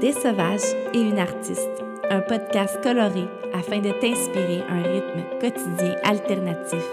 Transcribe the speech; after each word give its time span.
Des 0.00 0.12
sauvages 0.12 0.74
et 0.92 1.00
une 1.00 1.18
artiste, 1.18 1.82
un 2.10 2.20
podcast 2.20 2.78
coloré 2.82 3.26
afin 3.54 3.78
de 3.78 3.92
t'inspirer 3.92 4.62
un 4.68 4.82
rythme 4.82 5.22
quotidien 5.40 5.94
alternatif 6.04 6.84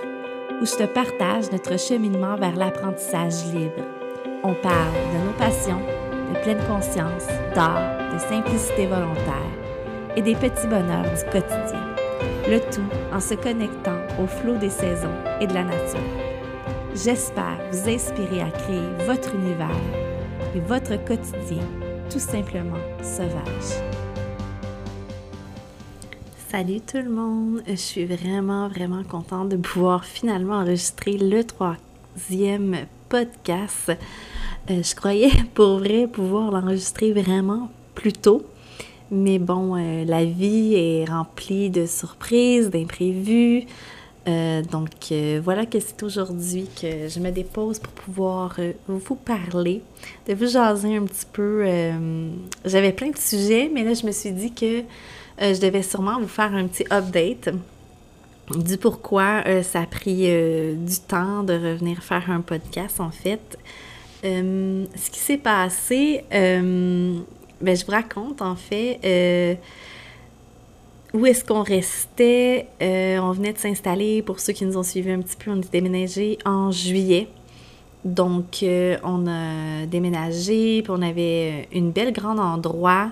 où 0.61 0.65
je 0.65 0.71
te 0.71 0.85
partage 0.85 1.51
notre 1.51 1.77
cheminement 1.77 2.37
vers 2.37 2.55
l'apprentissage 2.55 3.43
libre. 3.53 3.83
On 4.43 4.53
parle 4.53 4.93
de 5.13 5.25
nos 5.25 5.33
passions, 5.37 5.81
de 6.33 6.39
pleine 6.43 6.63
conscience, 6.65 7.27
d'art, 7.53 8.13
de 8.13 8.19
simplicité 8.19 8.87
volontaire 8.87 9.51
et 10.15 10.21
des 10.21 10.35
petits 10.35 10.67
bonheurs 10.67 11.03
du 11.03 11.25
quotidien. 11.25 11.95
Le 12.47 12.59
tout 12.71 12.87
en 13.13 13.19
se 13.19 13.33
connectant 13.33 13.99
au 14.17 14.27
flot 14.27 14.55
des 14.55 14.69
saisons 14.69 15.17
et 15.41 15.47
de 15.47 15.53
la 15.53 15.63
nature. 15.63 15.99
J'espère 16.95 17.59
vous 17.69 17.89
inspirer 17.89 18.41
à 18.41 18.49
créer 18.49 19.05
votre 19.05 19.35
univers 19.35 19.67
et 20.55 20.61
votre 20.61 20.95
quotidien 21.03 21.63
simplement 22.19 22.77
sauvage. 23.01 23.81
Salut 26.49 26.81
tout 26.81 26.97
le 26.97 27.09
monde, 27.09 27.63
je 27.67 27.75
suis 27.75 28.05
vraiment 28.05 28.67
vraiment 28.67 29.03
contente 29.03 29.49
de 29.49 29.57
pouvoir 29.57 30.05
finalement 30.05 30.55
enregistrer 30.55 31.17
le 31.17 31.43
troisième 31.43 32.85
podcast. 33.09 33.91
Euh, 34.69 34.83
je 34.83 34.95
croyais 34.95 35.31
pour 35.55 35.79
vrai 35.79 36.07
pouvoir 36.07 36.51
l'enregistrer 36.51 37.11
vraiment 37.11 37.69
plus 37.95 38.13
tôt, 38.13 38.43
mais 39.09 39.39
bon, 39.39 39.75
euh, 39.75 40.05
la 40.05 40.25
vie 40.25 40.75
est 40.75 41.05
remplie 41.05 41.69
de 41.69 41.85
surprises, 41.85 42.69
d'imprévus. 42.69 43.65
Euh, 44.27 44.61
donc 44.61 44.89
voilà 45.43 45.65
que 45.65 45.79
c'est 45.79 46.01
aujourd'hui 46.03 46.67
que 46.81 47.09
je 47.09 47.19
me 47.19 47.29
dépose 47.29 47.79
pour 47.79 47.91
pouvoir 47.91 48.57
vous 48.87 49.15
parler, 49.15 49.81
de 50.27 50.33
vous 50.33 50.47
jaser 50.47 50.95
un 50.95 51.03
petit 51.03 51.25
peu. 51.31 51.65
J'avais 52.65 52.93
plein 52.93 53.09
de 53.09 53.17
sujets, 53.17 53.69
mais 53.73 53.83
là 53.83 53.93
je 53.93 54.05
me 54.05 54.11
suis 54.11 54.31
dit 54.31 54.53
que 54.53 54.83
je 55.39 55.59
devais 55.59 55.83
sûrement 55.83 56.19
vous 56.19 56.27
faire 56.27 56.53
un 56.53 56.67
petit 56.67 56.85
update 56.91 57.49
du 58.55 58.77
pourquoi 58.77 59.43
ça 59.63 59.81
a 59.81 59.85
pris 59.85 60.27
du 60.75 60.99
temps 61.07 61.43
de 61.43 61.53
revenir 61.53 62.01
faire 62.01 62.29
un 62.31 62.41
podcast 62.41 62.99
en 63.01 63.11
fait. 63.11 63.57
ce 64.23 65.11
qui 65.11 65.19
s'est 65.19 65.37
passé, 65.37 66.23
ben, 67.63 67.77
je 67.77 67.85
vous 67.85 67.93
raconte 67.93 68.41
en 68.41 68.57
fait 68.57 68.99
euh, 69.05 69.55
où 71.13 71.25
est-ce 71.25 71.43
qu'on 71.45 71.63
restait? 71.63 72.67
Euh, 72.81 73.19
on 73.19 73.31
venait 73.31 73.53
de 73.53 73.57
s'installer, 73.57 74.21
pour 74.21 74.39
ceux 74.39 74.53
qui 74.53 74.65
nous 74.65 74.77
ont 74.77 74.83
suivis 74.83 75.11
un 75.11 75.21
petit 75.21 75.35
peu, 75.37 75.51
on 75.51 75.57
est 75.57 75.71
déménagé 75.71 76.37
en 76.45 76.71
juillet. 76.71 77.27
Donc, 78.03 78.63
euh, 78.63 78.97
on 79.03 79.27
a 79.27 79.85
déménagé, 79.85 80.81
puis 80.81 80.91
on 80.91 81.01
avait 81.01 81.67
une 81.71 81.91
belle 81.91 82.11
grande 82.13 82.39
endroit 82.39 83.11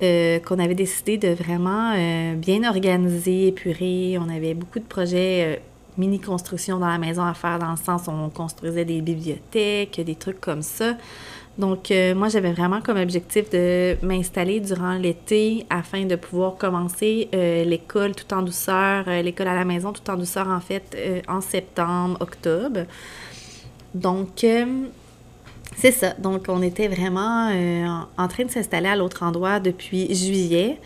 qu'on 0.00 0.58
avait 0.58 0.74
décidé 0.74 1.16
de 1.16 1.28
vraiment 1.28 1.94
bien 2.36 2.68
organiser, 2.68 3.46
épurer. 3.46 4.18
On 4.18 4.28
avait 4.28 4.52
beaucoup 4.52 4.78
de 4.78 4.84
projets 4.84 5.62
mini-construction 5.96 6.78
dans 6.78 6.88
la 6.88 6.98
maison 6.98 7.22
à 7.22 7.34
faire, 7.34 7.58
dans 7.58 7.70
le 7.70 7.76
sens 7.76 8.06
où 8.06 8.10
on 8.10 8.28
construisait 8.28 8.84
des 8.84 9.00
bibliothèques, 9.00 10.00
des 10.04 10.14
trucs 10.14 10.40
comme 10.40 10.62
ça. 10.62 10.96
Donc, 11.56 11.90
euh, 11.90 12.16
moi, 12.16 12.28
j'avais 12.28 12.52
vraiment 12.52 12.80
comme 12.80 12.98
objectif 12.98 13.48
de 13.50 13.96
m'installer 14.02 14.58
durant 14.58 14.94
l'été 14.94 15.66
afin 15.70 16.04
de 16.04 16.16
pouvoir 16.16 16.56
commencer 16.56 17.28
euh, 17.32 17.62
l'école 17.64 18.14
tout 18.14 18.32
en 18.34 18.42
douceur, 18.42 19.04
euh, 19.06 19.22
l'école 19.22 19.46
à 19.46 19.54
la 19.54 19.64
maison 19.64 19.92
tout 19.92 20.08
en 20.10 20.16
douceur, 20.16 20.48
en 20.48 20.60
fait, 20.60 20.96
en 21.28 21.40
septembre, 21.40 22.16
octobre. 22.20 22.80
Donc, 23.94 24.44
c'est 25.76 25.92
ça. 25.92 26.14
Donc, 26.18 26.46
on 26.48 26.60
était 26.60 26.88
vraiment 26.88 27.50
en 28.16 28.28
train 28.28 28.44
de 28.44 28.50
s'installer 28.50 28.88
à 28.88 28.96
l'autre 28.96 29.22
endroit 29.22 29.60
depuis 29.60 30.12
juillet. 30.12 30.80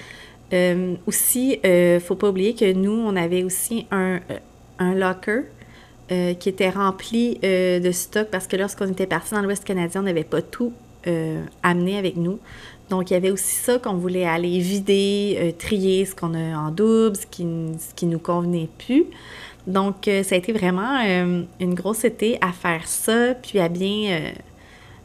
aussi, 1.07 1.59
faut 2.01 2.17
pas 2.17 2.29
oublier 2.29 2.55
que 2.55 2.71
nous, 2.75 2.93
on 2.93 3.17
avait 3.17 3.43
aussi 3.43 3.87
un, 3.91 4.21
un 4.79 4.95
locker 4.95 5.45
euh, 6.11 6.33
qui 6.33 6.49
était 6.49 6.71
rempli 6.71 7.39
euh, 7.45 7.81
de 7.81 7.91
stock 7.93 8.29
parce 8.31 8.47
que 8.47 8.57
lorsqu'on 8.57 8.89
était 8.89 9.07
parti 9.07 9.35
dans 9.35 9.43
l'Ouest 9.43 9.63
canadien, 9.63 10.01
on 10.01 10.05
n'avait 10.05 10.25
pas 10.25 10.41
tout 10.41 10.73
euh, 11.07 11.43
amené 11.63 11.99
avec 11.99 12.17
nous. 12.17 12.39
Donc, 12.89 13.11
il 13.11 13.13
y 13.13 13.17
avait 13.17 13.31
aussi 13.31 13.57
ça 13.57 13.79
qu'on 13.79 13.93
voulait 13.93 14.25
aller 14.25 14.59
vider, 14.59 15.55
trier 15.59 16.07
ce 16.07 16.15
qu'on 16.15 16.33
a 16.33 16.57
en 16.57 16.71
double, 16.71 17.15
ce 17.17 17.27
qui, 17.27 17.43
ce 17.79 17.95
qui 17.95 18.07
nous 18.07 18.19
convenait 18.19 18.71
plus. 18.79 19.05
Donc, 19.67 20.05
ça 20.07 20.35
a 20.35 20.39
été 20.39 20.55
vraiment 20.55 20.99
une 21.61 21.75
grosse 21.75 22.05
été 22.05 22.39
à 22.41 22.51
faire 22.53 22.87
ça, 22.87 23.35
puis 23.35 23.59
à 23.59 23.69
bien 23.69 24.33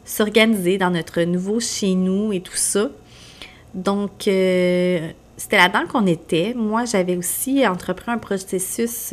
s'organiser 0.06 0.78
dans 0.78 0.88
notre 0.88 1.20
nouveau 1.24 1.60
chez 1.60 1.94
nous 1.94 2.32
et 2.32 2.40
tout 2.40 2.56
ça. 2.56 2.88
Donc, 3.74 4.12
c'était 4.20 5.58
là-dedans 5.58 5.84
qu'on 5.86 6.06
était. 6.06 6.54
Moi, 6.56 6.86
j'avais 6.86 7.18
aussi 7.18 7.68
entrepris 7.68 8.10
un 8.10 8.16
processus 8.16 9.12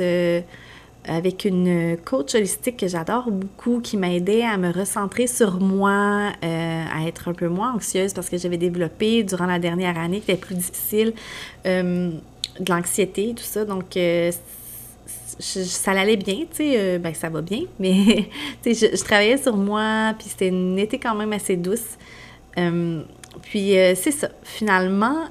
avec 1.08 1.46
une 1.46 1.98
coach 2.06 2.36
holistique 2.36 2.78
que 2.78 2.88
j'adore 2.88 3.32
beaucoup, 3.32 3.80
qui 3.82 3.98
m'a 3.98 4.14
aidé 4.14 4.44
à 4.44 4.58
me 4.58 4.72
recentrer 4.72 5.28
sur 5.28 5.60
moi, 5.60 6.32
euh, 6.44 6.86
à 6.94 7.08
être 7.08 7.30
un 7.30 7.34
peu 7.34 7.48
moins 7.48 7.74
anxieuse 7.74 8.14
parce 8.14 8.30
que 8.30 8.38
j'avais 8.38 8.58
développé 8.58 9.24
durant 9.24 9.48
la 9.48 9.60
dernière 9.60 9.98
année, 9.98 10.20
qui 10.20 10.32
était 10.32 10.42
plus 10.42 10.56
difficile, 10.56 11.14
euh, 11.66 12.12
de 12.60 12.72
l'anxiété, 12.72 13.34
tout 13.36 13.44
ça. 13.44 13.66
Donc, 13.66 13.98
euh, 13.98 14.32
ça 15.40 15.92
allait 15.92 16.18
bien, 16.18 16.46
tu 16.52 16.58
sais, 16.58 17.00
ben 17.00 17.14
ça 17.16 17.30
va 17.30 17.42
bien, 17.42 17.62
mais 17.80 18.30
sais, 18.62 18.74
je, 18.74 19.04
travaillais 19.04 19.38
sur 19.38 19.58
moi, 19.58 20.14
puis 20.20 20.28
c'était 20.30 20.50
une 20.50 20.78
été 20.78 21.00
quand 21.00 21.16
même 21.16 21.34
assez 21.34 21.56
douce. 21.56 21.98
puis 23.44 23.72
c'est 23.96 24.12
ça, 24.12 24.30
finalement 24.44 25.30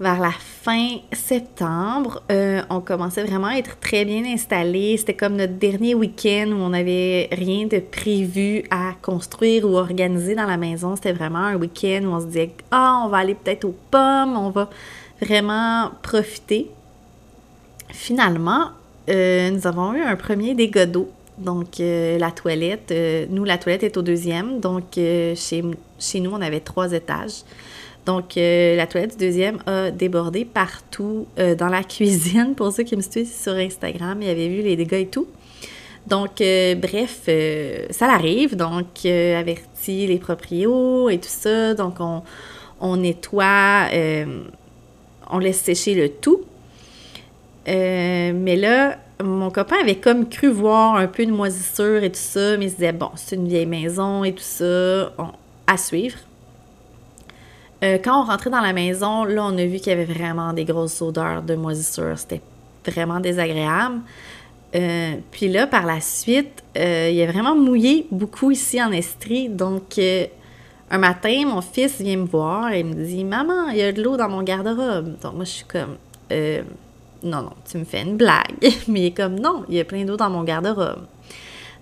vers 0.00 0.18
la 0.18 0.32
fin 0.32 0.96
septembre, 1.12 2.22
euh, 2.32 2.62
on 2.70 2.80
commençait 2.80 3.22
vraiment 3.22 3.48
à 3.48 3.56
être 3.56 3.78
très 3.80 4.06
bien 4.06 4.24
installé. 4.24 4.96
C'était 4.96 5.14
comme 5.14 5.36
notre 5.36 5.52
dernier 5.52 5.94
week-end 5.94 6.46
où 6.48 6.56
on 6.56 6.70
n'avait 6.70 7.28
rien 7.30 7.66
de 7.66 7.80
prévu 7.80 8.64
à 8.70 8.94
construire 9.02 9.66
ou 9.66 9.76
organiser 9.76 10.34
dans 10.34 10.46
la 10.46 10.56
maison. 10.56 10.96
C'était 10.96 11.12
vraiment 11.12 11.40
un 11.40 11.56
week-end 11.56 12.00
où 12.04 12.08
on 12.08 12.20
se 12.20 12.26
disait 12.26 12.52
Ah, 12.70 13.02
on 13.04 13.08
va 13.08 13.18
aller 13.18 13.34
peut-être 13.34 13.66
aux 13.66 13.76
pommes, 13.90 14.38
on 14.38 14.48
va 14.48 14.70
vraiment 15.20 15.90
profiter. 16.02 16.70
Finalement, 17.90 18.70
euh, 19.10 19.50
nous 19.50 19.66
avons 19.66 19.92
eu 19.92 20.00
un 20.00 20.16
premier 20.16 20.54
dégât 20.54 20.86
d'eau. 20.86 21.10
Donc, 21.36 21.78
euh, 21.80 22.18
la 22.18 22.30
toilette, 22.30 22.92
nous, 23.30 23.44
la 23.44 23.58
toilette 23.58 23.82
est 23.82 23.96
au 23.98 24.02
deuxième. 24.02 24.60
Donc, 24.60 24.94
chez 24.94 25.62
nous, 25.62 26.30
on 26.30 26.40
avait 26.40 26.60
trois 26.60 26.92
étages. 26.92 27.42
Donc, 28.06 28.36
euh, 28.36 28.76
la 28.76 28.86
toilette 28.86 29.18
du 29.18 29.26
deuxième 29.26 29.58
a 29.66 29.90
débordé 29.90 30.44
partout 30.44 31.26
euh, 31.38 31.54
dans 31.54 31.68
la 31.68 31.82
cuisine. 31.84 32.54
Pour 32.54 32.72
ceux 32.72 32.82
qui 32.82 32.96
me 32.96 33.02
suivent 33.02 33.30
sur 33.30 33.52
Instagram, 33.52 34.20
ils 34.22 34.30
avaient 34.30 34.48
vu 34.48 34.62
les 34.62 34.76
dégâts 34.76 34.94
et 34.94 35.06
tout. 35.06 35.26
Donc, 36.06 36.40
euh, 36.40 36.74
bref, 36.74 37.28
ça 37.90 38.06
l'arrive. 38.06 38.56
Donc, 38.56 39.04
avertit 39.04 40.06
les 40.06 40.18
proprios 40.18 41.10
et 41.10 41.18
tout 41.18 41.28
ça. 41.28 41.74
Donc, 41.74 41.98
on, 42.80 42.96
nettoie, 42.96 43.88
on 45.30 45.38
laisse 45.38 45.60
sécher 45.60 45.94
le 45.94 46.08
tout. 46.08 46.40
mais 47.66 48.56
là, 48.56 48.96
mon 49.22 49.50
copain 49.50 49.76
avait 49.82 49.96
comme 49.96 50.26
cru 50.26 50.48
voir 50.48 50.96
un 50.96 51.06
peu 51.06 51.26
de 51.26 51.30
moisissure 51.30 52.02
et 52.02 52.10
tout 52.10 52.18
ça, 52.18 52.56
mais 52.56 52.64
il 52.64 52.70
se 52.70 52.76
disait, 52.76 52.92
bon, 52.92 53.10
c'est 53.16 53.36
une 53.36 53.46
vieille 53.46 53.66
maison 53.66 54.24
et 54.24 54.32
tout 54.32 54.42
ça, 54.42 55.12
à 55.66 55.76
suivre. 55.76 56.16
Euh, 57.82 57.98
quand 58.02 58.22
on 58.22 58.24
rentrait 58.24 58.50
dans 58.50 58.60
la 58.60 58.72
maison, 58.72 59.24
là, 59.24 59.44
on 59.44 59.56
a 59.56 59.64
vu 59.64 59.78
qu'il 59.78 59.88
y 59.88 59.92
avait 59.92 60.04
vraiment 60.04 60.52
des 60.52 60.64
grosses 60.64 61.00
odeurs 61.00 61.42
de 61.42 61.54
moisissure. 61.54 62.18
C'était 62.18 62.42
vraiment 62.86 63.20
désagréable. 63.20 64.00
Euh, 64.74 65.14
puis 65.30 65.48
là, 65.48 65.66
par 65.66 65.86
la 65.86 66.00
suite, 66.00 66.62
euh, 66.76 67.10
il 67.12 67.20
a 67.22 67.26
vraiment 67.26 67.56
mouillé 67.56 68.06
beaucoup 68.10 68.50
ici 68.50 68.82
en 68.82 68.92
Estrie. 68.92 69.48
Donc, 69.48 69.98
un 70.90 70.98
matin, 70.98 71.46
mon 71.46 71.62
fils 71.62 72.00
vient 72.00 72.18
me 72.18 72.26
voir 72.26 72.72
et 72.72 72.84
me 72.84 72.94
dit 72.94 73.24
Maman, 73.24 73.68
il 73.70 73.78
y 73.78 73.82
a 73.82 73.92
de 73.92 74.02
l'eau 74.02 74.16
dans 74.16 74.28
mon 74.28 74.42
garde-robe. 74.42 75.18
Donc, 75.20 75.34
moi, 75.34 75.44
je 75.44 75.50
suis 75.50 75.64
comme 75.64 75.96
Non, 77.22 77.42
non, 77.42 77.52
tu 77.68 77.78
me 77.78 77.84
fais 77.84 78.02
une 78.02 78.16
blague. 78.16 78.56
Mais 78.88 79.00
il 79.00 79.06
est 79.06 79.16
comme 79.16 79.40
Non, 79.40 79.64
il 79.68 79.76
y 79.76 79.80
a 79.80 79.84
plein 79.84 80.04
d'eau 80.04 80.16
dans 80.16 80.30
mon 80.30 80.44
garde-robe. 80.44 81.06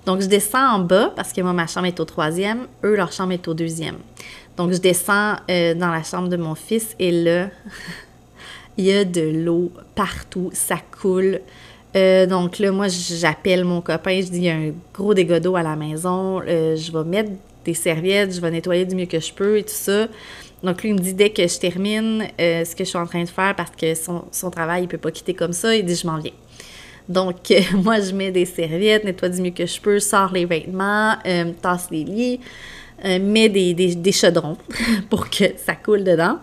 Donc, 0.07 0.21
je 0.21 0.27
descends 0.27 0.77
en 0.77 0.79
bas 0.79 1.13
parce 1.15 1.33
que 1.33 1.41
moi, 1.41 1.53
ma 1.53 1.67
chambre 1.67 1.87
est 1.87 2.01
au 2.01 2.05
troisième, 2.05 2.61
eux, 2.85 2.95
leur 2.95 3.13
chambre 3.13 3.33
est 3.33 3.47
au 3.49 3.53
deuxième. 3.53 3.97
Donc, 4.59 4.73
je 4.73 4.79
descends 4.79 5.37
euh, 5.49 5.73
dans 5.75 5.93
la 5.93 6.03
chambre 6.03 6.29
de 6.29 6.37
mon 6.37 6.57
fils 6.57 6.97
et 6.99 7.13
là, 7.13 7.49
il 8.77 8.87
y 8.87 8.93
a 8.93 9.05
de 9.05 9.21
l'eau 9.21 9.71
partout, 9.95 10.51
ça 10.53 10.79
coule. 11.01 11.41
Euh, 11.95 12.27
donc 12.27 12.59
là, 12.59 12.73
moi, 12.73 12.89
j'appelle 12.89 13.65
mon 13.65 13.81
copain, 13.81 14.21
je 14.21 14.27
dis, 14.27 14.39
il 14.39 14.45
y 14.45 14.51
a 14.51 14.57
un 14.57 14.73
gros 14.93 15.15
dégât 15.15 15.39
d'eau 15.39 15.55
à 15.55 15.63
la 15.63 15.77
maison, 15.77 16.43
euh, 16.43 16.75
je 16.75 16.91
vais 16.91 17.05
mettre 17.05 17.31
des 17.65 17.73
serviettes, 17.73 18.35
je 18.35 18.41
vais 18.41 18.51
nettoyer 18.51 18.85
du 18.85 18.97
mieux 18.97 19.07
que 19.07 19.21
je 19.21 19.33
peux 19.33 19.59
et 19.59 19.63
tout 19.63 19.71
ça. 19.71 20.09
Donc 20.65 20.83
lui, 20.83 20.89
il 20.89 20.97
me 20.97 21.01
dit, 21.01 21.15
dès 21.15 21.31
que 21.31 21.47
je 21.47 21.59
termine 21.59 22.27
ce 22.37 22.75
que 22.75 22.83
je 22.83 22.89
suis 22.89 22.99
en 22.99 23.07
train 23.07 23.23
de 23.23 23.29
faire, 23.29 23.55
parce 23.55 23.71
que 23.71 23.95
son, 23.95 24.51
travail, 24.51 24.83
il 24.83 24.89
peut 24.89 24.99
pas 24.99 25.13
quitter 25.13 25.35
comme 25.35 25.53
ça, 25.53 25.75
il 25.77 25.85
dit, 25.85 25.95
je 25.95 26.07
m'en 26.07 26.19
viens. 26.19 26.33
Donc, 27.09 27.37
moi, 27.75 28.01
je 28.01 28.13
mets 28.13 28.33
des 28.33 28.45
serviettes, 28.45 29.05
nettoie 29.05 29.29
du 29.29 29.41
mieux 29.41 29.53
que 29.53 29.67
je 29.67 29.81
peux, 29.81 30.01
sors 30.01 30.33
les 30.33 30.47
vêtements, 30.47 31.15
tasse 31.63 31.89
les 31.93 32.03
lits, 32.03 32.41
euh, 33.05 33.19
mets 33.21 33.49
des, 33.49 34.13
chaudrons 34.13 34.57
pour 35.11 35.31
que 35.31 35.45
ça 35.57 35.75
coule 35.75 36.03
dedans. 36.03 36.39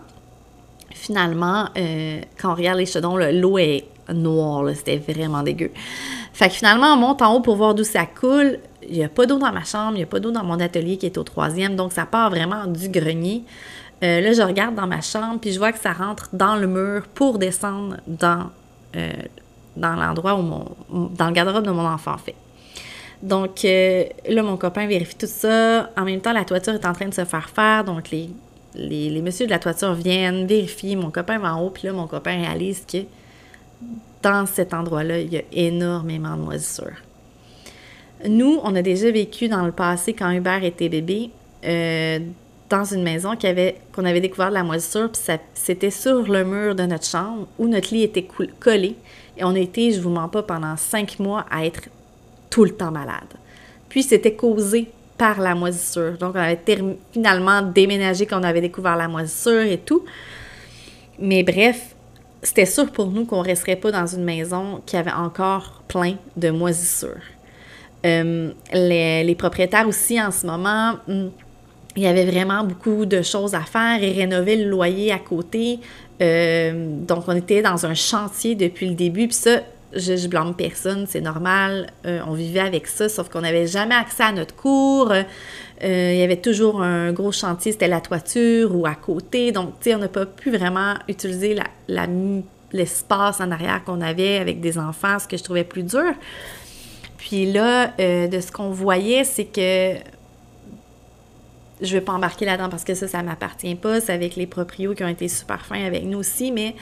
Finalement, 0.90 1.68
euh, 1.76 2.20
quand 2.40 2.52
on 2.52 2.54
regarde 2.54 2.78
les 2.78 2.86
chaudrons, 2.86 3.16
l'eau 3.16 3.58
est 3.58 3.84
noire, 4.12 4.64
c'était 4.74 4.96
vraiment 4.96 5.42
dégueu. 5.42 5.70
Fait 6.32 6.48
finalement, 6.48 6.94
on 6.94 6.96
monte 6.96 7.20
en 7.22 7.34
haut 7.34 7.40
pour 7.40 7.56
voir 7.56 7.74
d'où 7.74 7.84
ça 7.84 8.06
coule. 8.06 8.58
Il 8.88 8.96
n'y 8.96 9.04
a 9.04 9.08
pas 9.08 9.26
d'eau 9.26 9.38
dans 9.38 9.52
ma 9.52 9.64
chambre, 9.64 9.92
il 9.92 9.98
n'y 9.98 10.02
a 10.04 10.06
pas 10.06 10.20
d'eau 10.20 10.30
dans 10.30 10.44
mon 10.44 10.60
atelier 10.60 10.96
qui 10.96 11.06
est 11.06 11.18
au 11.18 11.24
troisième, 11.24 11.76
donc 11.76 11.92
ça 11.92 12.06
part 12.06 12.30
vraiment 12.30 12.66
du 12.66 12.88
grenier. 12.88 13.42
Euh, 14.02 14.20
là, 14.20 14.32
je 14.32 14.42
regarde 14.42 14.74
dans 14.74 14.86
ma 14.86 15.00
chambre, 15.00 15.38
puis 15.40 15.52
je 15.52 15.58
vois 15.58 15.72
que 15.72 15.78
ça 15.78 15.92
rentre 15.92 16.28
dans 16.32 16.56
le 16.56 16.66
mur 16.66 17.02
pour 17.14 17.38
descendre 17.38 17.96
dans, 18.06 18.50
dans 19.76 19.94
l'endroit 19.94 20.36
où 20.36 20.42
mon. 20.42 21.10
dans 21.16 21.26
le 21.26 21.32
garde-robe 21.32 21.66
de 21.66 21.70
mon 21.70 21.86
enfant, 21.86 22.16
fait. 22.16 22.34
Donc 23.22 23.64
euh, 23.64 24.04
là, 24.28 24.42
mon 24.42 24.56
copain 24.56 24.86
vérifie 24.86 25.16
tout 25.16 25.26
ça. 25.26 25.90
En 25.96 26.04
même 26.04 26.20
temps, 26.20 26.32
la 26.32 26.44
toiture 26.44 26.74
est 26.74 26.86
en 26.86 26.92
train 26.92 27.08
de 27.08 27.14
se 27.14 27.24
faire 27.24 27.48
faire. 27.48 27.84
Donc 27.84 28.10
les, 28.10 28.30
les, 28.74 29.22
messieurs 29.22 29.46
de 29.46 29.50
la 29.50 29.58
toiture 29.58 29.94
viennent, 29.94 30.46
vérifient. 30.46 30.96
Mon 30.96 31.10
copain 31.10 31.38
va 31.38 31.56
en 31.56 31.62
haut, 31.62 31.70
puis 31.70 31.86
là, 31.86 31.92
mon 31.92 32.06
copain 32.06 32.36
réalise 32.36 32.84
que 32.90 32.98
dans 34.22 34.46
cet 34.46 34.74
endroit-là, 34.74 35.20
il 35.20 35.32
y 35.32 35.38
a 35.38 35.42
énormément 35.52 36.36
de 36.36 36.42
moisissures. 36.42 37.02
Nous, 38.26 38.58
on 38.62 38.74
a 38.74 38.82
déjà 38.82 39.10
vécu 39.10 39.48
dans 39.48 39.64
le 39.64 39.72
passé, 39.72 40.14
quand 40.14 40.30
Hubert 40.30 40.64
était 40.64 40.88
bébé, 40.88 41.30
dans 42.68 42.84
une 42.84 43.02
maison 43.02 43.36
qu'on 43.36 44.04
avait, 44.04 44.20
découvert 44.20 44.48
de 44.48 44.54
la 44.54 44.64
moisissure, 44.64 45.10
puis 45.10 45.22
c'était 45.54 45.90
sur 45.90 46.22
le 46.22 46.44
mur 46.44 46.74
de 46.74 46.84
notre 46.84 47.04
chambre 47.04 47.46
où 47.58 47.68
notre 47.68 47.94
lit 47.94 48.02
était 48.02 48.26
collé. 48.58 48.96
Et 49.36 49.44
on 49.44 49.54
était, 49.54 49.92
je 49.92 50.00
vous 50.00 50.10
mens 50.10 50.28
pas, 50.28 50.42
pendant 50.42 50.76
cinq 50.76 51.18
mois 51.18 51.44
à 51.50 51.66
être 51.66 51.82
tout 52.56 52.64
le 52.64 52.70
temps 52.70 52.90
malade. 52.90 53.34
Puis 53.90 54.02
c'était 54.02 54.32
causé 54.32 54.88
par 55.18 55.42
la 55.42 55.54
moisissure. 55.54 56.16
Donc 56.16 56.34
on 56.34 56.38
avait 56.38 56.58
finalement 57.12 57.60
déménagé 57.60 58.24
quand 58.24 58.40
on 58.40 58.44
avait 58.44 58.62
découvert 58.62 58.96
la 58.96 59.08
moisissure 59.08 59.60
et 59.60 59.76
tout. 59.76 60.06
Mais 61.18 61.42
bref, 61.42 61.94
c'était 62.42 62.64
sûr 62.64 62.90
pour 62.90 63.08
nous 63.08 63.26
qu'on 63.26 63.42
resterait 63.42 63.76
pas 63.76 63.90
dans 63.90 64.06
une 64.06 64.24
maison 64.24 64.80
qui 64.86 64.96
avait 64.96 65.12
encore 65.12 65.82
plein 65.86 66.14
de 66.34 66.48
moisissures. 66.48 67.26
Euh, 68.06 68.52
les, 68.72 69.22
les, 69.22 69.34
propriétaires 69.34 69.86
aussi 69.86 70.18
en 70.18 70.30
ce 70.30 70.46
moment 70.46 70.94
hmm, 71.08 71.28
il 71.94 72.04
y 72.04 72.06
avait 72.06 72.24
vraiment 72.24 72.64
beaucoup 72.64 73.04
de 73.04 73.20
choses 73.20 73.54
à 73.54 73.60
faire 73.60 74.02
et 74.02 74.12
rénover 74.12 74.56
le 74.56 74.70
loyer 74.70 75.12
à 75.12 75.18
côté. 75.18 75.80
Euh, 76.22 76.72
donc, 77.06 77.24
on 77.26 77.36
était 77.36 77.60
dans 77.60 77.84
un 77.84 77.94
chantier 77.94 78.54
depuis 78.54 78.88
le 78.88 78.94
début. 78.94 79.26
Puis 79.28 79.36
ça, 79.36 79.60
je, 79.96 80.28
blâme 80.28 80.54
personne, 80.54 81.06
c'est 81.08 81.20
normal. 81.20 81.88
Euh, 82.06 82.20
on 82.26 82.32
vivait 82.34 82.60
avec 82.60 82.86
ça, 82.86 83.08
sauf 83.08 83.28
qu'on 83.28 83.40
n'avait 83.40 83.66
jamais 83.66 83.94
accès 83.94 84.22
à 84.22 84.32
notre 84.32 84.54
cours. 84.54 85.10
Euh, 85.12 85.22
il 85.82 86.18
y 86.18 86.22
avait 86.22 86.40
toujours 86.40 86.82
un 86.82 87.12
gros 87.12 87.32
chantier, 87.32 87.72
c'était 87.72 87.88
la 87.88 88.00
toiture 88.00 88.74
ou 88.74 88.86
à 88.86 88.94
côté. 88.94 89.52
Donc, 89.52 89.74
tu 89.80 89.90
sais, 89.90 89.94
on 89.94 89.98
n'a 89.98 90.08
pas 90.08 90.26
pu 90.26 90.50
vraiment 90.50 90.94
utiliser 91.08 91.56
l'espace 92.72 93.40
en 93.40 93.50
arrière 93.50 93.84
qu'on 93.84 94.00
avait 94.00 94.38
avec 94.38 94.60
des 94.60 94.78
enfants, 94.78 95.18
ce 95.18 95.28
que 95.28 95.36
je 95.36 95.44
trouvais 95.44 95.64
plus 95.64 95.82
dur. 95.82 96.12
Puis 97.18 97.50
là, 97.50 97.88
de 97.98 98.40
ce 98.40 98.52
qu'on 98.52 98.70
voyait, 98.70 99.24
c'est 99.24 99.46
que 99.46 99.96
je 101.80 101.92
vais 101.92 102.00
pas 102.00 102.12
embarquer 102.12 102.44
là-dedans 102.44 102.68
parce 102.68 102.84
que 102.84 102.94
ça, 102.94 103.06
ça 103.08 103.22
m'appartient 103.22 103.74
pas. 103.74 104.00
C'est 104.00 104.12
avec 104.12 104.36
les 104.36 104.46
proprios 104.46 104.94
qui 104.94 105.04
ont 105.04 105.08
été 105.08 105.28
super 105.28 105.64
fins 105.64 105.84
avec 105.84 106.04
nous 106.04 106.18
aussi, 106.18 106.52
mais 106.52 106.74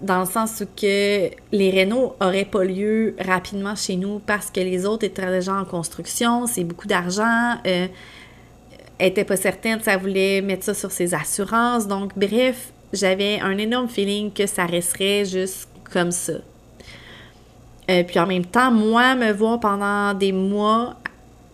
dans 0.00 0.20
le 0.20 0.26
sens 0.26 0.60
où 0.60 0.66
que 0.66 1.30
les 1.52 1.70
rénaux 1.70 2.14
auraient 2.20 2.44
pas 2.44 2.64
lieu 2.64 3.16
rapidement 3.18 3.74
chez 3.74 3.96
nous 3.96 4.18
parce 4.18 4.50
que 4.50 4.60
les 4.60 4.84
autres 4.84 5.04
étaient 5.04 5.30
déjà 5.30 5.54
en 5.54 5.64
construction, 5.64 6.46
c'est 6.46 6.64
beaucoup 6.64 6.86
d'argent. 6.86 7.54
Euh, 7.66 7.86
elle 8.98 9.08
était 9.08 9.24
pas 9.24 9.36
certaine, 9.36 9.80
ça 9.80 9.96
voulait 9.96 10.40
mettre 10.40 10.64
ça 10.64 10.74
sur 10.74 10.90
ses 10.90 11.14
assurances. 11.14 11.86
Donc, 11.86 12.12
bref, 12.16 12.72
j'avais 12.92 13.40
un 13.40 13.56
énorme 13.58 13.88
feeling 13.88 14.32
que 14.32 14.46
ça 14.46 14.66
resterait 14.66 15.24
juste 15.24 15.68
comme 15.92 16.10
ça. 16.10 16.34
Euh, 17.90 18.02
puis 18.02 18.18
en 18.18 18.26
même 18.26 18.44
temps, 18.44 18.70
moi, 18.70 19.14
me 19.14 19.32
voir 19.32 19.60
pendant 19.60 20.12
des 20.14 20.32
mois 20.32 20.96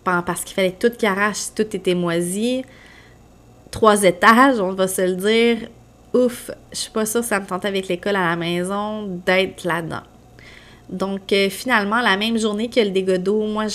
parce 0.03 0.43
qu'il 0.43 0.55
fallait 0.55 0.75
tout 0.77 0.91
arrache, 1.03 1.53
tout 1.55 1.63
était 1.75 1.95
moisi. 1.95 2.63
Trois 3.71 4.03
étages, 4.03 4.59
on 4.59 4.73
va 4.73 4.87
se 4.87 5.01
le 5.01 5.15
dire. 5.15 5.69
Ouf, 6.13 6.51
je 6.71 6.77
suis 6.77 6.91
pas 6.91 7.05
sûre 7.05 7.23
ça 7.23 7.39
me 7.39 7.45
tentait 7.45 7.67
avec 7.67 7.87
l'école 7.87 8.15
à 8.15 8.29
la 8.29 8.35
maison 8.35 9.07
d'être 9.25 9.63
là-dedans. 9.63 10.03
Donc, 10.89 11.33
euh, 11.33 11.49
finalement, 11.49 12.01
la 12.01 12.17
même 12.17 12.37
journée 12.37 12.69
que 12.69 12.79
le 12.79 12.91
dégât 12.91 13.17
moi, 13.31 13.65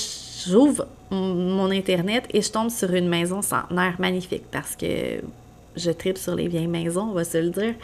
j'ouvre 0.47 0.87
mon 1.11 1.71
Internet 1.71 2.25
et 2.33 2.43
je 2.43 2.51
tombe 2.51 2.71
sur 2.71 2.93
une 2.93 3.09
maison 3.09 3.43
centenaire 3.43 3.97
magnifique 3.99 4.45
parce 4.53 4.77
que 4.77 5.21
je 5.75 5.91
tripe 5.91 6.19
sur 6.19 6.35
les 6.35 6.49
vieilles 6.49 6.67
maisons, 6.67 7.09
on 7.11 7.15
va 7.15 7.25
se 7.25 7.39
le 7.39 7.51
dire. 7.51 7.75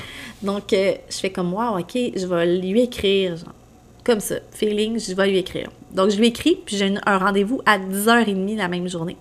Donc, 0.42 0.72
euh, 0.72 0.94
je 1.08 1.16
fais 1.16 1.30
comme, 1.30 1.48
moi, 1.48 1.76
OK, 1.78 1.94
je 1.94 2.26
vais 2.26 2.58
lui 2.58 2.82
écrire, 2.82 3.36
genre, 3.36 3.54
comme 4.04 4.20
ça, 4.20 4.36
feeling, 4.52 5.00
je 5.00 5.14
vais 5.14 5.28
lui 5.28 5.38
écrire. 5.38 5.70
Donc, 5.92 6.10
je 6.10 6.18
lui 6.18 6.28
écris, 6.28 6.58
puis 6.64 6.76
j'ai 6.76 6.94
un 7.06 7.18
rendez-vous 7.18 7.60
à 7.66 7.78
10h30 7.78 8.56
la 8.56 8.68
même 8.68 8.88
journée. 8.88 9.16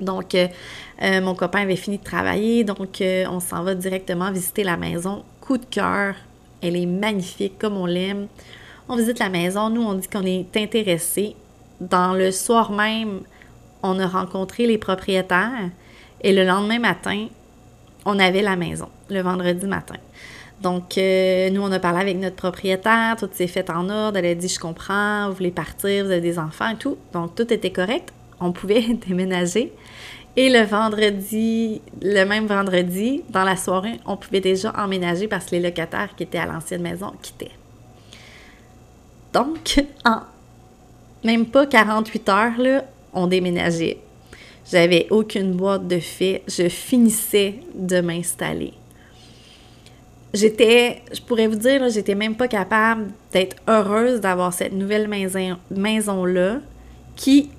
Donc, 0.00 0.34
euh, 0.34 0.48
euh, 1.02 1.20
mon 1.20 1.34
copain 1.34 1.62
avait 1.62 1.76
fini 1.76 1.98
de 1.98 2.04
travailler, 2.04 2.64
donc 2.64 3.00
euh, 3.00 3.24
on 3.30 3.40
s'en 3.40 3.62
va 3.62 3.74
directement 3.74 4.30
visiter 4.30 4.64
la 4.64 4.76
maison. 4.76 5.24
Coup 5.40 5.58
de 5.58 5.64
cœur, 5.64 6.14
elle 6.62 6.76
est 6.76 6.86
magnifique 6.86 7.58
comme 7.58 7.76
on 7.76 7.86
l'aime. 7.86 8.28
On 8.88 8.96
visite 8.96 9.18
la 9.18 9.28
maison, 9.28 9.70
nous 9.70 9.82
on 9.82 9.94
dit 9.94 10.08
qu'on 10.08 10.26
est 10.26 10.56
intéressé. 10.56 11.34
Dans 11.80 12.14
le 12.14 12.30
soir 12.30 12.72
même, 12.72 13.20
on 13.82 13.98
a 13.98 14.06
rencontré 14.06 14.66
les 14.66 14.78
propriétaires 14.78 15.70
et 16.22 16.32
le 16.32 16.44
lendemain 16.44 16.78
matin, 16.78 17.26
on 18.04 18.18
avait 18.18 18.42
la 18.42 18.56
maison, 18.56 18.88
le 19.10 19.20
vendredi 19.20 19.66
matin. 19.66 19.96
Donc, 20.62 20.96
nous, 20.96 21.60
on 21.60 21.70
a 21.70 21.78
parlé 21.78 22.00
avec 22.00 22.16
notre 22.16 22.36
propriétaire, 22.36 23.16
tout 23.18 23.28
s'est 23.30 23.46
fait 23.46 23.68
en 23.68 23.90
ordre. 23.90 24.16
Elle 24.16 24.26
a 24.26 24.34
dit 24.34 24.48
Je 24.48 24.58
comprends, 24.58 25.28
vous 25.28 25.34
voulez 25.34 25.50
partir, 25.50 26.06
vous 26.06 26.10
avez 26.10 26.22
des 26.22 26.38
enfants 26.38 26.70
et 26.70 26.76
tout. 26.76 26.96
Donc, 27.12 27.34
tout 27.34 27.52
était 27.52 27.72
correct. 27.72 28.10
On 28.40 28.52
pouvait 28.52 28.82
déménager. 29.06 29.72
Et 30.36 30.50
le 30.50 30.62
vendredi, 30.62 31.80
le 32.02 32.24
même 32.24 32.46
vendredi, 32.46 33.22
dans 33.30 33.44
la 33.44 33.56
soirée, 33.56 34.00
on 34.04 34.16
pouvait 34.16 34.40
déjà 34.40 34.72
emménager 34.76 35.28
parce 35.28 35.46
que 35.46 35.52
les 35.52 35.62
locataires 35.62 36.14
qui 36.14 36.24
étaient 36.24 36.38
à 36.38 36.46
l'ancienne 36.46 36.82
maison 36.82 37.12
quittaient. 37.22 37.52
Donc, 39.32 39.82
en 40.04 40.20
même 41.24 41.46
pas 41.46 41.66
48 41.66 42.28
heures, 42.28 42.58
là, 42.58 42.84
on 43.12 43.26
déménageait. 43.26 43.98
J'avais 44.70 45.06
aucune 45.10 45.52
boîte 45.52 45.88
de 45.88 45.98
fait. 46.00 46.42
Je 46.48 46.68
finissais 46.68 47.60
de 47.74 48.00
m'installer 48.00 48.74
j'étais, 50.36 51.02
je 51.12 51.20
pourrais 51.20 51.48
vous 51.48 51.56
dire, 51.56 51.88
j'étais 51.88 52.14
même 52.14 52.36
pas 52.36 52.48
capable 52.48 53.08
d'être 53.32 53.56
heureuse 53.68 54.20
d'avoir 54.20 54.52
cette 54.52 54.72
nouvelle 54.72 55.08
maison, 55.08 55.56
maison-là, 55.70 56.60
qui, 57.16 57.50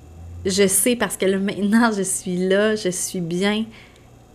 je 0.44 0.66
sais, 0.66 0.96
parce 0.96 1.16
que 1.16 1.26
maintenant, 1.36 1.90
je 1.92 2.02
suis 2.02 2.36
là, 2.36 2.76
je 2.76 2.90
suis 2.90 3.20
bien, 3.20 3.64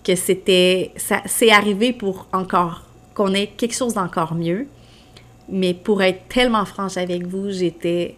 que 0.03 0.15
c'était, 0.15 0.91
c'est 1.25 1.51
arrivé 1.51 1.93
pour 1.93 2.27
encore, 2.33 2.83
qu'on 3.13 3.33
ait 3.33 3.47
quelque 3.47 3.75
chose 3.75 3.93
d'encore 3.93 4.35
mieux. 4.35 4.67
Mais 5.49 5.73
pour 5.73 6.01
être 6.01 6.27
tellement 6.27 6.65
franche 6.65 6.97
avec 6.97 7.25
vous, 7.25 7.51
j'étais, 7.51 8.15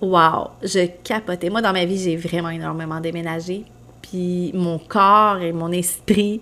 wow, 0.00 0.48
je 0.62 0.86
capotais. 1.02 1.50
Moi, 1.50 1.62
dans 1.62 1.72
ma 1.72 1.84
vie, 1.84 1.98
j'ai 1.98 2.16
vraiment 2.16 2.50
énormément 2.50 3.00
déménagé. 3.00 3.64
Puis 4.02 4.52
mon 4.54 4.78
corps 4.78 5.38
et 5.38 5.52
mon 5.52 5.72
esprit 5.72 6.40